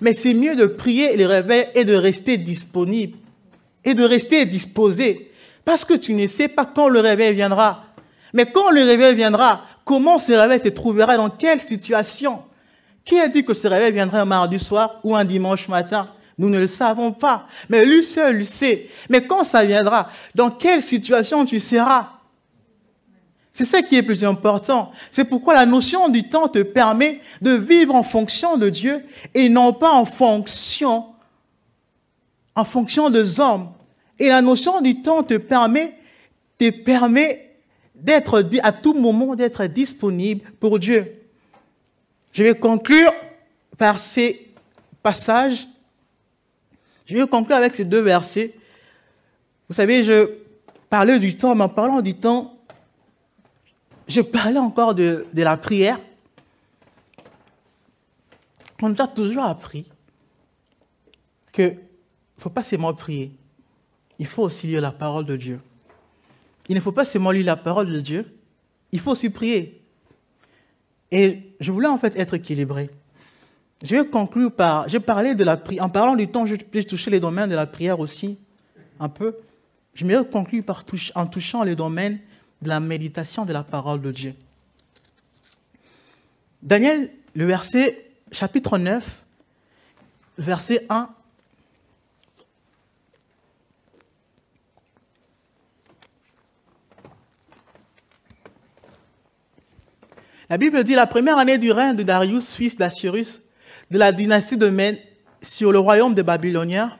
mais 0.00 0.12
c'est 0.12 0.34
mieux 0.34 0.56
de 0.56 0.66
prier 0.66 1.16
le 1.16 1.26
réveil 1.26 1.66
et 1.74 1.84
de 1.84 1.94
rester 1.94 2.36
disponible 2.36 3.18
et 3.84 3.94
de 3.94 4.04
rester 4.04 4.46
disposé. 4.46 5.30
Parce 5.64 5.84
que 5.84 5.94
tu 5.94 6.14
ne 6.14 6.26
sais 6.26 6.48
pas 6.48 6.64
quand 6.64 6.88
le 6.88 7.00
réveil 7.00 7.34
viendra. 7.34 7.84
Mais 8.32 8.46
quand 8.46 8.70
le 8.70 8.82
réveil 8.82 9.14
viendra, 9.14 9.62
comment 9.84 10.18
ce 10.18 10.32
réveil 10.32 10.60
te 10.60 10.68
trouvera, 10.68 11.16
dans 11.16 11.30
quelle 11.30 11.60
situation? 11.60 12.42
Qui 13.04 13.18
a 13.18 13.28
dit 13.28 13.44
que 13.44 13.54
ce 13.54 13.66
réveil 13.66 13.92
viendrait 13.92 14.18
un 14.18 14.24
mardi 14.24 14.58
soir 14.58 15.00
ou 15.02 15.14
un 15.14 15.24
dimanche 15.24 15.68
matin? 15.68 16.08
Nous 16.38 16.48
ne 16.48 16.58
le 16.58 16.66
savons 16.66 17.12
pas. 17.12 17.46
Mais 17.68 17.84
lui 17.84 18.02
seul 18.02 18.38
le 18.38 18.44
sait. 18.44 18.88
Mais 19.08 19.26
quand 19.26 19.44
ça 19.44 19.64
viendra, 19.64 20.10
dans 20.34 20.50
quelle 20.50 20.82
situation 20.82 21.44
tu 21.44 21.60
seras? 21.60 22.10
C'est 23.52 23.66
ça 23.66 23.82
qui 23.82 23.96
est 23.96 24.02
plus 24.02 24.24
important. 24.24 24.92
C'est 25.10 25.26
pourquoi 25.26 25.54
la 25.54 25.66
notion 25.66 26.08
du 26.08 26.28
temps 26.28 26.48
te 26.48 26.62
permet 26.62 27.20
de 27.42 27.50
vivre 27.50 27.94
en 27.94 28.02
fonction 28.02 28.56
de 28.56 28.70
Dieu 28.70 29.04
et 29.34 29.48
non 29.48 29.74
pas 29.74 29.92
en 29.92 30.06
fonction, 30.06 31.04
en 32.54 32.64
fonction 32.64 33.10
des 33.10 33.40
hommes. 33.40 33.70
Et 34.18 34.28
la 34.28 34.40
notion 34.40 34.80
du 34.80 35.02
temps 35.02 35.22
te 35.22 35.36
permet, 35.36 35.98
te 36.58 36.70
permet 36.70 37.50
d'être, 37.94 38.42
à 38.62 38.72
tout 38.72 38.94
moment, 38.94 39.34
d'être 39.34 39.66
disponible 39.66 40.50
pour 40.58 40.78
Dieu. 40.78 41.18
Je 42.32 42.42
vais 42.42 42.54
conclure 42.54 43.12
par 43.76 43.98
ces 43.98 44.50
passages 45.02 45.68
je 47.06 47.16
vais 47.16 47.26
conclure 47.26 47.56
avec 47.56 47.74
ces 47.74 47.84
deux 47.84 48.00
versets. 48.00 48.54
Vous 49.68 49.74
savez, 49.74 50.04
je 50.04 50.30
parlais 50.88 51.18
du 51.18 51.36
temps, 51.36 51.54
mais 51.54 51.64
en 51.64 51.68
parlant 51.68 52.00
du 52.00 52.14
temps, 52.14 52.56
je 54.08 54.20
parlais 54.20 54.58
encore 54.58 54.94
de, 54.94 55.26
la 55.32 55.56
prière. 55.56 55.98
On 58.80 58.88
nous 58.88 59.00
a 59.00 59.06
toujours 59.06 59.44
appris 59.44 59.88
qu'il 61.52 61.66
ne 61.66 62.42
faut 62.42 62.50
pas 62.50 62.62
seulement 62.62 62.92
prier, 62.94 63.32
il 64.18 64.26
faut 64.26 64.42
aussi 64.42 64.66
lire 64.66 64.80
la 64.80 64.92
parole 64.92 65.24
de 65.24 65.36
Dieu. 65.36 65.60
Il 66.68 66.74
ne 66.74 66.80
faut 66.80 66.92
pas 66.92 67.04
seulement 67.04 67.30
lire 67.30 67.46
la 67.46 67.56
parole 67.56 67.92
de 67.92 68.00
Dieu, 68.00 68.26
il 68.90 69.00
faut 69.00 69.12
aussi 69.12 69.30
prier. 69.30 69.80
Et 71.10 71.54
je 71.60 71.70
voulais 71.70 71.88
en 71.88 71.98
fait 71.98 72.16
être 72.16 72.34
équilibré. 72.34 72.90
Je 73.82 73.96
vais 73.96 74.06
conclure 74.06 74.52
par, 74.52 74.88
je 74.88 74.98
parlais 74.98 75.34
de 75.34 75.42
la 75.42 75.56
prière, 75.56 75.84
en 75.84 75.88
parlant 75.88 76.14
du 76.14 76.28
temps, 76.28 76.46
je 76.46 76.54
vais 76.72 76.84
toucher 76.84 77.10
les 77.10 77.18
domaines 77.18 77.50
de 77.50 77.56
la 77.56 77.66
prière 77.66 77.98
aussi, 77.98 78.38
un 79.00 79.08
peu. 79.08 79.36
Je 79.94 80.06
vais 80.06 80.24
conclure 80.24 80.64
par 80.64 80.84
en 81.16 81.26
touchant 81.26 81.64
les 81.64 81.74
domaines 81.74 82.20
de 82.62 82.68
la 82.68 82.78
méditation 82.78 83.44
de 83.44 83.52
la 83.52 83.64
parole 83.64 84.00
de 84.00 84.12
Dieu. 84.12 84.34
Daniel, 86.62 87.10
le 87.34 87.44
verset, 87.44 88.08
chapitre 88.30 88.78
9, 88.78 89.22
verset 90.38 90.86
1. 90.88 91.10
La 100.48 100.58
Bible 100.58 100.84
dit 100.84 100.94
la 100.94 101.06
première 101.06 101.38
année 101.38 101.58
du 101.58 101.72
règne 101.72 101.96
de 101.96 102.02
Darius, 102.02 102.54
fils 102.54 102.76
d'Assyrus, 102.76 103.40
de 103.92 103.98
la 103.98 104.10
dynastie 104.10 104.56
de 104.56 104.70
Mène, 104.70 104.96
sur 105.42 105.70
le 105.70 105.78
royaume 105.78 106.14
des 106.14 106.22
Babyloniens. 106.22 106.96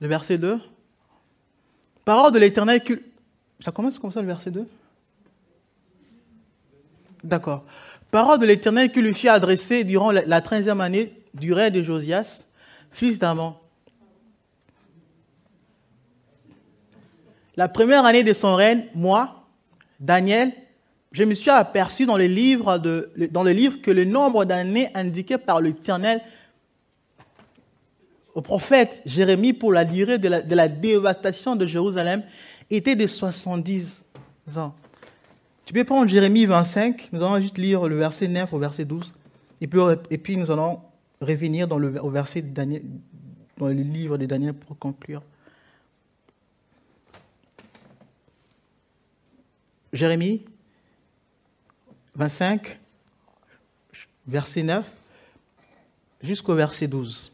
Le 0.00 0.08
verset 0.08 0.36
2. 0.36 0.58
Parole 2.04 2.32
de 2.32 2.38
l'Éternel. 2.40 2.82
Ça 3.60 3.70
commence 3.70 3.96
comme 4.00 4.10
ça 4.10 4.20
le 4.20 4.26
verset 4.26 4.50
2 4.50 4.66
D'accord. 7.22 7.64
Parole 8.10 8.40
de 8.40 8.46
l'Éternel 8.46 8.90
qui 8.90 9.00
lui 9.00 9.14
fut 9.14 9.28
adressée 9.28 9.84
durant 9.84 10.10
la 10.10 10.40
treizième 10.40 10.80
année 10.80 11.12
du 11.32 11.52
règne 11.52 11.74
de 11.74 11.82
Josias, 11.82 12.46
fils 12.90 13.20
d'Amon. 13.20 13.54
La 17.56 17.68
première 17.68 18.04
année 18.04 18.24
de 18.24 18.32
son 18.32 18.56
règne, 18.56 18.86
moi, 18.96 19.46
Daniel, 20.00 20.52
je 21.12 21.24
me 21.24 21.34
suis 21.34 21.50
aperçu 21.50 22.04
dans, 22.04 22.16
le 22.16 22.26
livre 22.26 22.76
que 23.82 23.90
le 23.90 24.04
nombre 24.04 24.44
d'années 24.44 24.90
indiqué 24.94 25.38
par 25.38 25.60
l'Éternel 25.60 26.20
au 28.34 28.42
prophète 28.42 29.02
Jérémie 29.06 29.52
pour 29.52 29.72
la 29.72 29.84
durée 29.84 30.18
de 30.18 30.28
la, 30.28 30.68
dévastation 30.68 31.56
de 31.56 31.66
Jérusalem 31.66 32.22
était 32.70 32.94
de 32.94 33.06
70 33.06 34.04
ans. 34.56 34.74
Tu 35.64 35.72
peux 35.72 35.84
prendre 35.84 36.08
Jérémie 36.08 36.46
25, 36.46 37.08
nous 37.12 37.22
allons 37.22 37.40
juste 37.40 37.58
lire 37.58 37.88
le 37.88 37.96
verset 37.96 38.28
9 38.28 38.52
au 38.52 38.58
verset 38.58 38.84
12, 38.84 39.14
et 39.60 39.66
puis, 39.66 40.36
nous 40.36 40.50
allons 40.50 40.80
revenir 41.20 41.66
dans 41.66 41.78
le, 41.78 42.00
au 42.00 42.10
verset 42.10 42.42
Daniel, 42.42 42.82
dans 43.56 43.66
le 43.66 43.74
livre 43.74 44.16
de 44.16 44.24
Daniel 44.24 44.54
pour 44.54 44.78
conclure. 44.78 45.22
Jérémie 49.92 50.44
25, 52.18 52.78
verset 54.26 54.64
9, 54.64 54.84
jusqu'au 56.20 56.54
verset 56.54 56.88
12. 56.88 57.30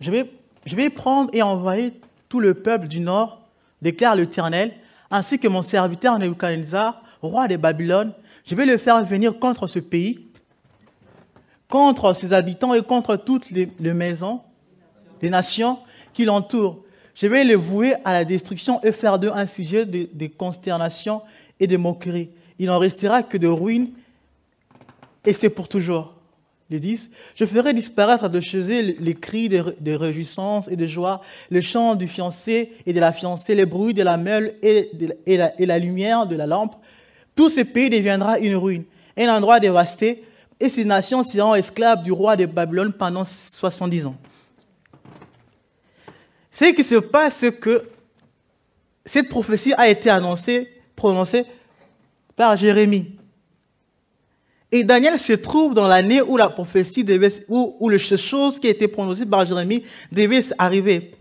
Je 0.00 0.10
vais, 0.10 0.30
je 0.64 0.76
vais 0.76 0.90
prendre 0.90 1.28
et 1.32 1.42
envoyer 1.42 1.92
tout 2.28 2.38
le 2.38 2.54
peuple 2.54 2.86
du 2.86 3.00
nord, 3.00 3.42
déclare 3.82 4.14
l'Éternel, 4.14 4.72
ainsi 5.10 5.40
que 5.40 5.48
mon 5.48 5.62
serviteur 5.62 6.18
Nebuchadnezzar, 6.18 7.02
roi 7.20 7.48
de 7.48 7.56
Babylone. 7.56 8.12
Je 8.44 8.54
vais 8.54 8.66
le 8.66 8.78
faire 8.78 9.04
venir 9.04 9.38
contre 9.38 9.66
ce 9.66 9.80
pays, 9.80 10.28
contre 11.68 12.12
ses 12.14 12.32
habitants 12.32 12.74
et 12.74 12.82
contre 12.82 13.16
toutes 13.16 13.50
les, 13.50 13.66
maisons, 13.92 14.40
les 15.20 15.30
nations 15.30 15.78
qui 16.12 16.24
l'entourent. 16.24 16.81
Je 17.14 17.26
vais 17.26 17.44
le 17.44 17.54
vouer 17.54 17.94
à 18.04 18.12
la 18.12 18.24
destruction 18.24 18.80
et 18.82 18.92
faire 18.92 19.18
d'eux 19.18 19.30
un 19.32 19.46
sujet 19.46 19.84
de, 19.84 20.26
consternation 20.26 21.22
et 21.60 21.66
de 21.66 21.76
moquerie. 21.76 22.30
Il 22.58 22.66
n'en 22.66 22.78
restera 22.78 23.22
que 23.22 23.36
de 23.36 23.48
ruines, 23.48 23.90
et 25.24 25.32
c'est 25.32 25.50
pour 25.50 25.68
toujours. 25.68 26.14
10. 26.70 27.10
Je 27.34 27.44
ferai 27.44 27.74
disparaître 27.74 28.28
de 28.28 28.40
chez 28.40 28.58
eux 28.58 28.96
les 28.98 29.14
cris 29.14 29.48
de, 29.48 29.92
réjouissance 29.92 30.68
et 30.68 30.76
de 30.76 30.86
joie, 30.86 31.20
le 31.50 31.60
chant 31.60 31.94
du 31.94 32.08
fiancé 32.08 32.72
et 32.86 32.92
de 32.92 33.00
la 33.00 33.12
fiancée, 33.12 33.54
les 33.54 33.66
bruits 33.66 33.92
de 33.94 34.02
la 34.02 34.16
meule 34.16 34.54
et, 34.62 34.90
la, 35.26 35.60
et 35.60 35.66
la 35.66 35.78
lumière 35.78 36.26
de 36.26 36.36
la 36.36 36.46
lampe. 36.46 36.76
Tout 37.34 37.48
ce 37.48 37.60
pays 37.60 37.90
deviendra 37.90 38.38
une 38.38 38.56
ruine, 38.56 38.84
un 39.16 39.28
endroit 39.28 39.60
dévasté, 39.60 40.24
et 40.60 40.68
ces 40.68 40.84
nations 40.84 41.22
seront 41.22 41.54
esclaves 41.54 42.02
du 42.02 42.12
roi 42.12 42.36
de 42.36 42.46
Babylone 42.46 42.92
pendant 42.92 43.24
70 43.24 44.06
ans. 44.06 44.16
Ce 46.52 46.66
qui 46.66 46.84
se 46.84 46.96
passe, 46.96 47.36
c'est 47.36 47.52
que 47.52 47.82
cette 49.06 49.28
prophétie 49.28 49.72
a 49.76 49.88
été 49.88 50.10
annoncée, 50.10 50.68
prononcée 50.94 51.44
par 52.36 52.56
Jérémie. 52.56 53.16
Et 54.70 54.84
Daniel 54.84 55.18
se 55.18 55.32
trouve 55.32 55.74
dans 55.74 55.86
l'année 55.86 56.22
où 56.22 56.36
la 56.36 56.48
prophétie 56.48 57.04
devait, 57.04 57.44
où, 57.48 57.76
où 57.80 57.88
les 57.88 57.98
choses 57.98 58.60
qui 58.60 58.68
a 58.68 58.70
été 58.70 58.86
prononcée 58.86 59.26
par 59.26 59.44
Jérémie 59.44 59.84
devaient 60.10 60.42
arriver. 60.58 61.12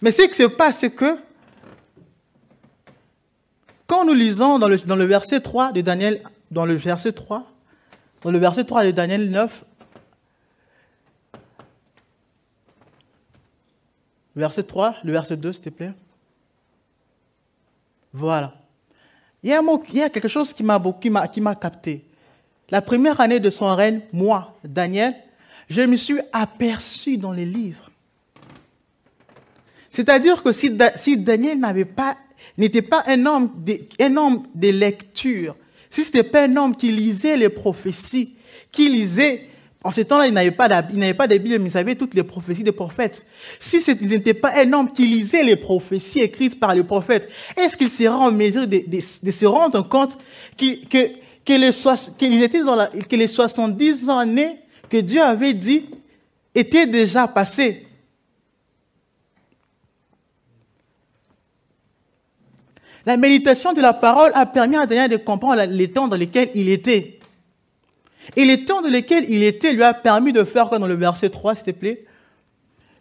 Mais 0.00 0.12
ce 0.12 0.22
qui 0.22 0.34
se 0.34 0.44
passe, 0.44 0.78
c'est 0.78 0.90
que 0.90 1.16
quand 3.86 4.04
nous 4.04 4.14
lisons 4.14 4.58
dans 4.58 4.68
le, 4.68 4.78
dans 4.78 4.96
le 4.96 5.04
verset 5.04 5.40
3 5.40 5.72
de 5.72 5.80
Daniel, 5.80 6.22
dans 6.50 6.64
le 6.64 6.74
verset 6.74 7.12
3, 7.12 7.44
dans 8.22 8.30
le 8.30 8.38
verset 8.38 8.64
3 8.64 8.86
de 8.86 8.90
Daniel 8.92 9.30
9, 9.30 9.64
verset 14.36 14.64
3, 14.64 14.96
le 15.04 15.12
verset 15.12 15.36
2, 15.36 15.52
s'il 15.52 15.62
te 15.62 15.70
plaît. 15.70 15.92
Voilà. 18.12 18.54
Il 19.42 19.50
y 19.50 20.02
a, 20.02 20.08
quelque 20.08 20.28
chose 20.28 20.52
qui 20.54 20.62
m'a 20.62 21.54
capté. 21.54 22.04
La 22.70 22.80
première 22.80 23.20
année 23.20 23.40
de 23.40 23.50
son 23.50 23.74
règne, 23.74 24.00
moi, 24.12 24.56
Daniel, 24.64 25.14
je 25.68 25.82
me 25.82 25.96
suis 25.96 26.20
aperçu 26.32 27.18
dans 27.18 27.32
les 27.32 27.44
livres. 27.44 27.90
C'est-à-dire 29.90 30.42
que 30.42 30.50
si, 30.52 30.70
Daniel 30.70 31.58
n'était 32.56 32.82
pas 32.82 33.04
un 33.06 33.26
homme, 33.26 33.64
un 34.00 34.16
homme 34.16 34.46
de 34.54 34.68
lecture, 34.68 35.56
si 35.90 36.02
ce 36.04 36.08
n'était 36.08 36.28
pas 36.28 36.44
un 36.44 36.56
homme 36.56 36.76
qui 36.76 36.90
lisait 36.90 37.36
les 37.36 37.48
prophéties, 37.48 38.34
qui 38.72 38.88
lisait, 38.88 39.48
en 39.84 39.90
ce 39.90 40.00
temps-là, 40.00 40.26
il 40.26 40.32
n'avait 40.32 40.50
pas, 40.50 40.66
pas 40.66 41.26
de 41.26 41.36
Bible, 41.36 41.58
mais 41.58 41.68
il 41.68 41.70
savait 41.70 41.94
toutes 41.94 42.14
les 42.14 42.22
prophéties 42.22 42.64
des 42.64 42.72
prophètes. 42.72 43.26
Si 43.60 43.82
ce 43.82 43.90
n'était 43.90 44.32
pas 44.32 44.52
un 44.56 44.72
homme 44.72 44.90
qui 44.90 45.06
lisait 45.06 45.42
les 45.42 45.56
prophéties 45.56 46.20
écrites 46.20 46.58
par 46.58 46.74
les 46.74 46.82
prophètes, 46.82 47.28
est-ce 47.54 47.76
qu'il 47.76 47.90
serait 47.90 48.08
en 48.08 48.32
mesure 48.32 48.66
de, 48.66 48.82
se 49.30 49.44
rendre 49.44 49.86
compte 49.86 50.16
que 50.56 50.64
les, 50.64 51.70
que 53.02 53.16
les 53.16 53.28
70 53.28 54.08
années 54.08 54.56
que 54.88 54.96
Dieu 54.96 55.20
avait 55.20 55.52
dit 55.52 55.84
étaient 56.54 56.86
déjà 56.86 57.28
passées? 57.28 57.86
La 63.04 63.18
méditation 63.18 63.74
de 63.74 63.82
la 63.82 63.92
parole 63.92 64.30
a 64.32 64.46
permis 64.46 64.76
à 64.76 64.86
Daniel 64.86 65.10
de 65.10 65.18
comprendre 65.18 65.62
les 65.64 65.90
temps 65.90 66.08
dans 66.08 66.16
lesquels 66.16 66.48
il 66.54 66.70
était. 66.70 67.20
Et 68.36 68.44
les 68.44 68.64
temps 68.64 68.82
dans 68.82 68.88
lesquels 68.88 69.24
il 69.28 69.42
était 69.42 69.72
lui 69.72 69.82
a 69.82 69.94
permis 69.94 70.32
de 70.32 70.44
faire 70.44 70.68
quoi 70.68 70.78
dans 70.78 70.86
le 70.86 70.94
verset 70.94 71.30
3, 71.30 71.54
s'il 71.56 71.64
te 71.64 71.78
plaît? 71.78 72.04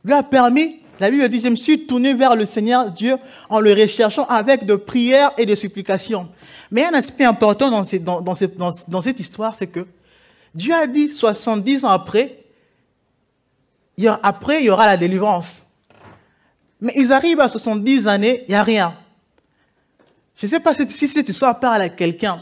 Lui 0.04 0.14
a 0.14 0.24
permis, 0.24 0.80
la 1.00 1.10
Bible 1.10 1.28
dit, 1.30 1.40
je 1.40 1.48
me 1.48 1.56
suis 1.56 1.86
tourné 1.86 2.14
vers 2.14 2.36
le 2.36 2.46
Seigneur 2.46 2.92
Dieu 2.92 3.18
en 3.50 3.60
le 3.60 3.74
recherchant 3.74 4.26
avec 4.26 4.66
de 4.66 4.76
prières 4.76 5.32
et 5.38 5.46
de 5.46 5.56
supplications. 5.56 6.30
Mais 6.72 6.86
un 6.86 6.94
aspect 6.94 7.24
important 7.24 7.70
dans, 7.70 9.02
cette 9.02 9.20
histoire, 9.20 9.56
c'est 9.56 9.68
que 9.68 9.86
Dieu 10.54 10.74
a 10.74 10.88
dit 10.88 11.10
70 11.10 11.86
ans 11.86 11.90
après, 11.90 12.44
après 14.22 14.62
il 14.62 14.66
y 14.66 14.70
aura 14.70 14.88
la 14.88 14.98
délivrance. 14.98 15.64
Mais 16.82 16.94
ils 16.96 17.14
arrivent 17.14 17.40
à 17.40 17.48
70 17.48 18.08
années, 18.08 18.44
il 18.48 18.52
n'y 18.52 18.56
a 18.56 18.64
rien. 18.64 18.96
Je 20.36 20.46
ne 20.46 20.50
sais 20.50 20.60
pas 20.60 20.74
si 20.74 21.08
cette 21.08 21.30
histoire 21.30 21.60
parle 21.60 21.82
à 21.82 21.90
quelqu'un. 21.90 22.38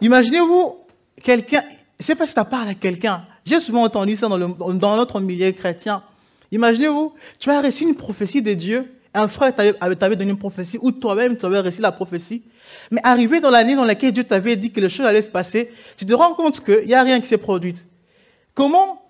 Imaginez-vous 0.00 0.77
quelqu'un, 1.22 1.62
je 1.62 1.74
ne 2.02 2.04
sais 2.04 2.14
pas 2.14 2.26
si 2.26 2.32
ça 2.32 2.44
parle 2.44 2.68
à 2.68 2.74
quelqu'un. 2.74 3.24
J'ai 3.44 3.60
souvent 3.60 3.82
entendu 3.82 4.16
ça 4.16 4.28
dans, 4.28 4.96
notre 4.96 5.20
milieu 5.20 5.52
chrétien. 5.52 6.02
Imaginez-vous, 6.52 7.14
tu 7.38 7.50
as 7.50 7.60
reçu 7.60 7.84
une 7.84 7.94
prophétie 7.94 8.42
de 8.42 8.54
Dieu 8.54 8.98
un 9.14 9.28
frère 9.28 9.54
t'avait 9.54 10.16
donné 10.16 10.30
une 10.30 10.38
prophétie, 10.38 10.78
ou 10.80 10.92
toi-même 10.92 11.36
tu 11.36 11.46
avais 11.46 11.60
reçu 11.60 11.80
la 11.80 11.92
prophétie, 11.92 12.42
mais 12.90 13.00
arrivé 13.02 13.40
dans 13.40 13.50
l'année 13.50 13.74
dans 13.74 13.84
laquelle 13.84 14.12
Dieu 14.12 14.24
t'avait 14.24 14.56
dit 14.56 14.70
que 14.70 14.80
les 14.80 14.88
choses 14.88 15.06
allaient 15.06 15.22
se 15.22 15.30
passer, 15.30 15.72
tu 15.96 16.06
te 16.06 16.12
rends 16.12 16.34
compte 16.34 16.62
qu'il 16.64 16.86
n'y 16.86 16.94
a 16.94 17.02
rien 17.02 17.20
qui 17.20 17.26
s'est 17.26 17.38
produit. 17.38 17.74
Comment, 18.54 19.06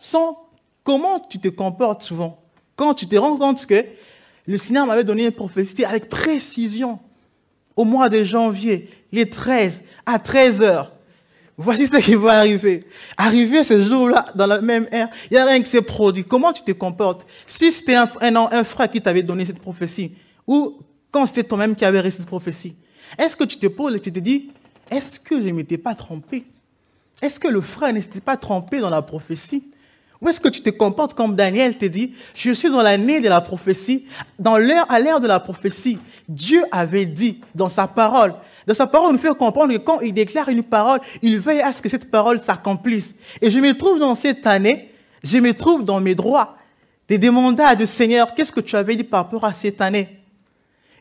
comment 0.85 1.21
tu 1.21 1.39
te 1.39 1.49
comportes 1.49 2.03
souvent? 2.03 2.41
Quand 2.77 2.95
tu 2.95 3.07
te 3.07 3.17
rends 3.17 3.37
compte 3.37 3.67
que 3.67 3.85
le 4.47 4.57
Seigneur 4.57 4.87
m'avait 4.87 5.05
donné 5.05 5.25
une 5.27 5.33
prophétie 5.33 5.85
avec 5.85 6.09
précision 6.09 7.01
au 7.77 7.85
mois 7.85 8.09
de 8.09 8.23
janvier, 8.23 8.91
les 9.13 9.29
13 9.29 9.83
à 10.07 10.19
13 10.19 10.63
heures. 10.63 10.93
Voici 11.61 11.89
ce 11.89 11.97
qui 11.97 12.15
va 12.15 12.39
arriver. 12.39 12.87
Arriver 13.17 13.65
ce 13.65 13.83
jour-là, 13.83 14.27
dans 14.37 14.47
la 14.47 14.61
même 14.61 14.87
ère, 14.93 15.09
il 15.29 15.35
n'y 15.35 15.39
a 15.39 15.45
rien 15.45 15.61
qui 15.61 15.69
s'est 15.69 15.83
produit. 15.83 16.23
Comment 16.23 16.53
tu 16.53 16.63
te 16.63 16.71
comportes 16.71 17.27
Si 17.49 17.73
c'était 17.73 17.97
un, 17.97 18.07
frère 18.65 18.89
qui 18.89 19.03
t'avait 19.03 19.25
donné 19.25 19.45
cette 19.45 19.59
prophétie, 19.59 20.15
ou 20.47 20.79
quand 21.11 21.27
c'était 21.27 21.43
toi-même 21.43 21.75
qui 21.75 21.85
avais 21.85 21.99
reçu 21.99 22.19
cette 22.19 22.27
prophétie, 22.27 22.77
est-ce 23.19 23.37
que 23.37 23.43
tu 23.43 23.59
te 23.59 23.67
poses 23.67 23.97
et 23.97 24.01
tu 24.01 24.13
te 24.13 24.21
dis, 24.21 24.53
est-ce 24.89 25.19
que 25.19 25.41
je 25.41 25.49
ne 25.49 25.53
m'étais 25.53 25.79
pas 25.79 25.97
trompé? 25.97 26.45
Est-ce 27.21 27.41
que 27.41 27.49
le 27.49 27.61
frère 27.61 27.93
ne 27.93 27.99
s'était 27.99 28.21
pas 28.21 28.37
trompé 28.37 28.79
dans 28.79 28.91
la 28.91 29.03
prophétie? 29.03 29.65
Ou 30.21 30.29
est-ce 30.29 30.41
que 30.41 30.49
tu 30.49 30.61
te 30.61 30.71
comportes 30.71 31.15
comme 31.15 31.35
Daniel 31.35 31.77
te 31.77 31.87
dit, 31.87 32.15
je 32.37 32.53
suis 32.53 32.71
dans 32.71 32.83
l'année 32.83 33.21
de 33.21 33.29
la 33.29 33.41
prophétie, 33.41 34.07
dans 34.39 34.59
l'heure, 34.59 34.87
à 34.89 35.01
l'heure 35.01 35.19
de 35.19 35.27
la 35.27 35.41
prophétie, 35.41 35.99
Dieu 36.29 36.63
avait 36.71 37.07
dit 37.07 37.41
dans 37.57 37.69
sa 37.69 37.89
parole, 37.89 38.35
dans 38.69 38.75
sa 38.75 38.87
parole, 38.87 39.13
nous 39.13 39.19
fait 39.19 39.35
comprendre 39.35 39.73
que 39.73 39.79
quand 39.79 40.01
il 40.01 40.13
déclare 40.13 40.51
une 40.51 40.63
parole, 40.63 41.01
il 41.23 41.39
veille 41.39 41.63
à 41.63 41.73
ce 41.73 41.81
que 41.81 41.89
cette 41.89 42.11
parole 42.11 42.39
s'accomplisse. 42.39 43.15
Et 43.41 43.51
je 43.51 43.59
me 43.61 43.73
trouve 43.73 43.99
dans 43.99 44.15
cette 44.15 44.47
année, 44.47 44.93
je 45.25 45.39
me 45.39 45.55
trouve 45.55 45.85
dans 45.85 46.03
mes 46.03 46.15
droits 46.15 46.55
de 47.09 47.17
demander 47.17 47.63
à 47.63 47.75
Dieu, 47.75 47.87
Seigneur, 47.87 48.35
qu'est-ce 48.35 48.53
que 48.53 48.61
tu 48.61 48.77
avais 48.77 48.95
dit 48.95 49.05
par 49.05 49.25
rapport 49.25 49.47
à 49.47 49.55
cette 49.55 49.81
année? 49.81 50.19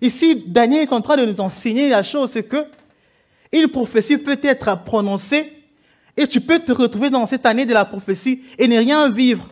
Ici, 0.02 0.46
Daniel 0.48 0.84
est 0.84 0.94
en 0.94 1.02
train 1.02 1.18
de 1.18 1.26
nous 1.26 1.42
enseigner 1.42 1.90
la 1.90 2.04
chose, 2.04 2.32
c'est 2.32 2.44
que 2.44 2.64
une 3.52 3.68
prophétie 3.68 4.18
peut 4.18 4.40
être 4.42 4.84
prononcée 4.86 5.52
et 6.16 6.26
tu 6.26 6.40
peux 6.40 6.60
te 6.60 6.72
retrouver 6.72 7.10
dans 7.10 7.26
cette 7.26 7.46
année 7.46 7.66
de 7.66 7.74
la 7.74 7.84
prophétie 7.84 8.44
et 8.58 8.70
ne 8.70 8.78
rien 8.78 9.10
vivre. 9.10 9.46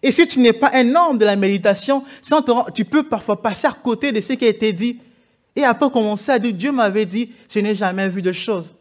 Et 0.00 0.12
si 0.12 0.28
tu 0.28 0.38
n'es 0.38 0.52
pas 0.52 0.70
un 0.74 0.94
homme 0.94 1.18
de 1.18 1.24
la 1.24 1.34
méditation, 1.34 2.04
tu 2.72 2.84
peux 2.84 3.02
parfois 3.02 3.42
passer 3.42 3.66
à 3.66 3.72
côté 3.72 4.12
de 4.12 4.20
ce 4.20 4.34
qui 4.34 4.44
a 4.44 4.48
été 4.48 4.72
dit. 4.72 5.00
Et 5.58 5.64
après 5.64 5.90
commencer 5.90 6.30
à 6.30 6.38
dire, 6.38 6.54
Dieu 6.54 6.70
m'avait 6.70 7.04
dit, 7.04 7.32
je 7.50 7.58
n'ai 7.58 7.74
jamais 7.74 8.08
vu 8.08 8.22
de 8.22 8.30
choses. 8.30 8.76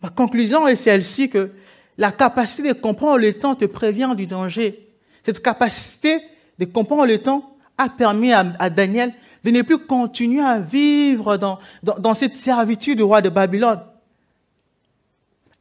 Ma 0.00 0.10
conclusion 0.10 0.68
est 0.68 0.76
celle-ci 0.76 1.28
que 1.28 1.50
la 1.98 2.12
capacité 2.12 2.72
de 2.72 2.78
comprendre 2.78 3.18
le 3.18 3.32
temps 3.32 3.56
te 3.56 3.64
prévient 3.64 4.14
du 4.16 4.28
danger. 4.28 4.92
Cette 5.24 5.42
capacité 5.42 6.20
de 6.60 6.66
comprendre 6.66 7.04
le 7.04 7.20
temps 7.20 7.56
a 7.76 7.88
permis 7.88 8.32
à, 8.32 8.70
Daniel 8.70 9.12
de 9.42 9.50
ne 9.50 9.62
plus 9.62 9.78
continuer 9.78 10.44
à 10.44 10.60
vivre 10.60 11.36
dans, 11.36 11.58
dans, 11.82 12.14
cette 12.14 12.36
servitude 12.36 12.98
du 12.98 13.02
roi 13.02 13.22
de 13.22 13.28
Babylone. 13.28 13.80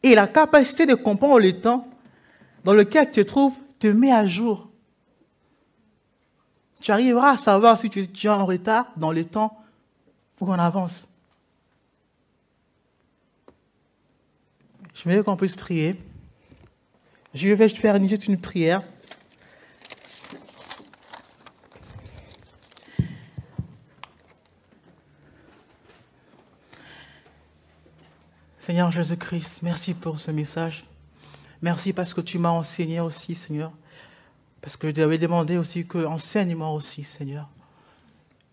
Et 0.04 0.14
la 0.14 0.28
capacité 0.28 0.86
de 0.86 0.94
comprendre 0.94 1.40
le 1.40 1.60
temps 1.60 1.88
dans 2.64 2.74
lequel 2.74 3.10
tu 3.10 3.24
te 3.24 3.28
trouves 3.28 3.54
te 3.80 3.88
met 3.88 4.12
à 4.12 4.28
jour. 4.28 4.70
Tu 6.86 6.92
arriveras 6.92 7.32
à 7.32 7.38
savoir 7.38 7.80
si 7.80 7.90
tu, 7.90 8.02
es 8.02 8.30
en 8.30 8.46
retard 8.46 8.86
dans 8.96 9.12
le 9.12 9.26
temps 9.26 9.60
pour 10.36 10.50
qu'on 10.50 10.54
avance. 10.54 11.10
Je 14.94 15.10
veux 15.10 15.24
qu'on 15.24 15.36
puisse 15.36 15.56
prier. 15.56 16.00
Je 17.34 17.50
vais 17.50 17.70
te 17.70 17.80
faire 17.80 17.96
une 17.96 18.40
prière. 18.40 18.84
Seigneur 28.60 28.92
Jésus-Christ, 28.92 29.64
merci 29.64 29.96
pour 29.96 30.20
ce 30.20 30.30
message. 30.30 30.86
Merci 31.64 31.94
parce 31.94 32.14
que 32.14 32.22
tu 32.22 32.38
m'as 32.38 32.50
enseigné 32.50 33.00
aussi, 33.00 33.34
Seigneur. 33.34 33.72
Parce 34.66 34.78
que 34.78 34.90
je 34.90 34.96
t'avais 34.96 35.20
demandé 35.20 35.60
aussi 35.60 35.86
que 35.86 36.04
enseigne-moi 36.08 36.72
aussi, 36.72 37.04
Seigneur. 37.04 37.48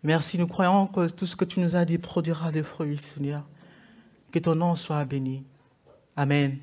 Merci, 0.03 0.37
nous 0.37 0.47
croyons 0.47 0.87
que 0.87 1.09
tout 1.11 1.27
ce 1.27 1.35
que 1.35 1.47
tu 1.47 1.59
nous 1.59 1.75
as 1.75 1.87
dit 1.87 1.97
produira 1.97 2.53
des 2.53 2.63
fruits, 2.63 2.99
Seigneur. 2.99 3.43
Que 4.31 4.39
ton 4.39 4.55
nom 4.55 4.75
soit 4.75 5.07
béni. 5.07 5.43
Amen. 6.15 6.59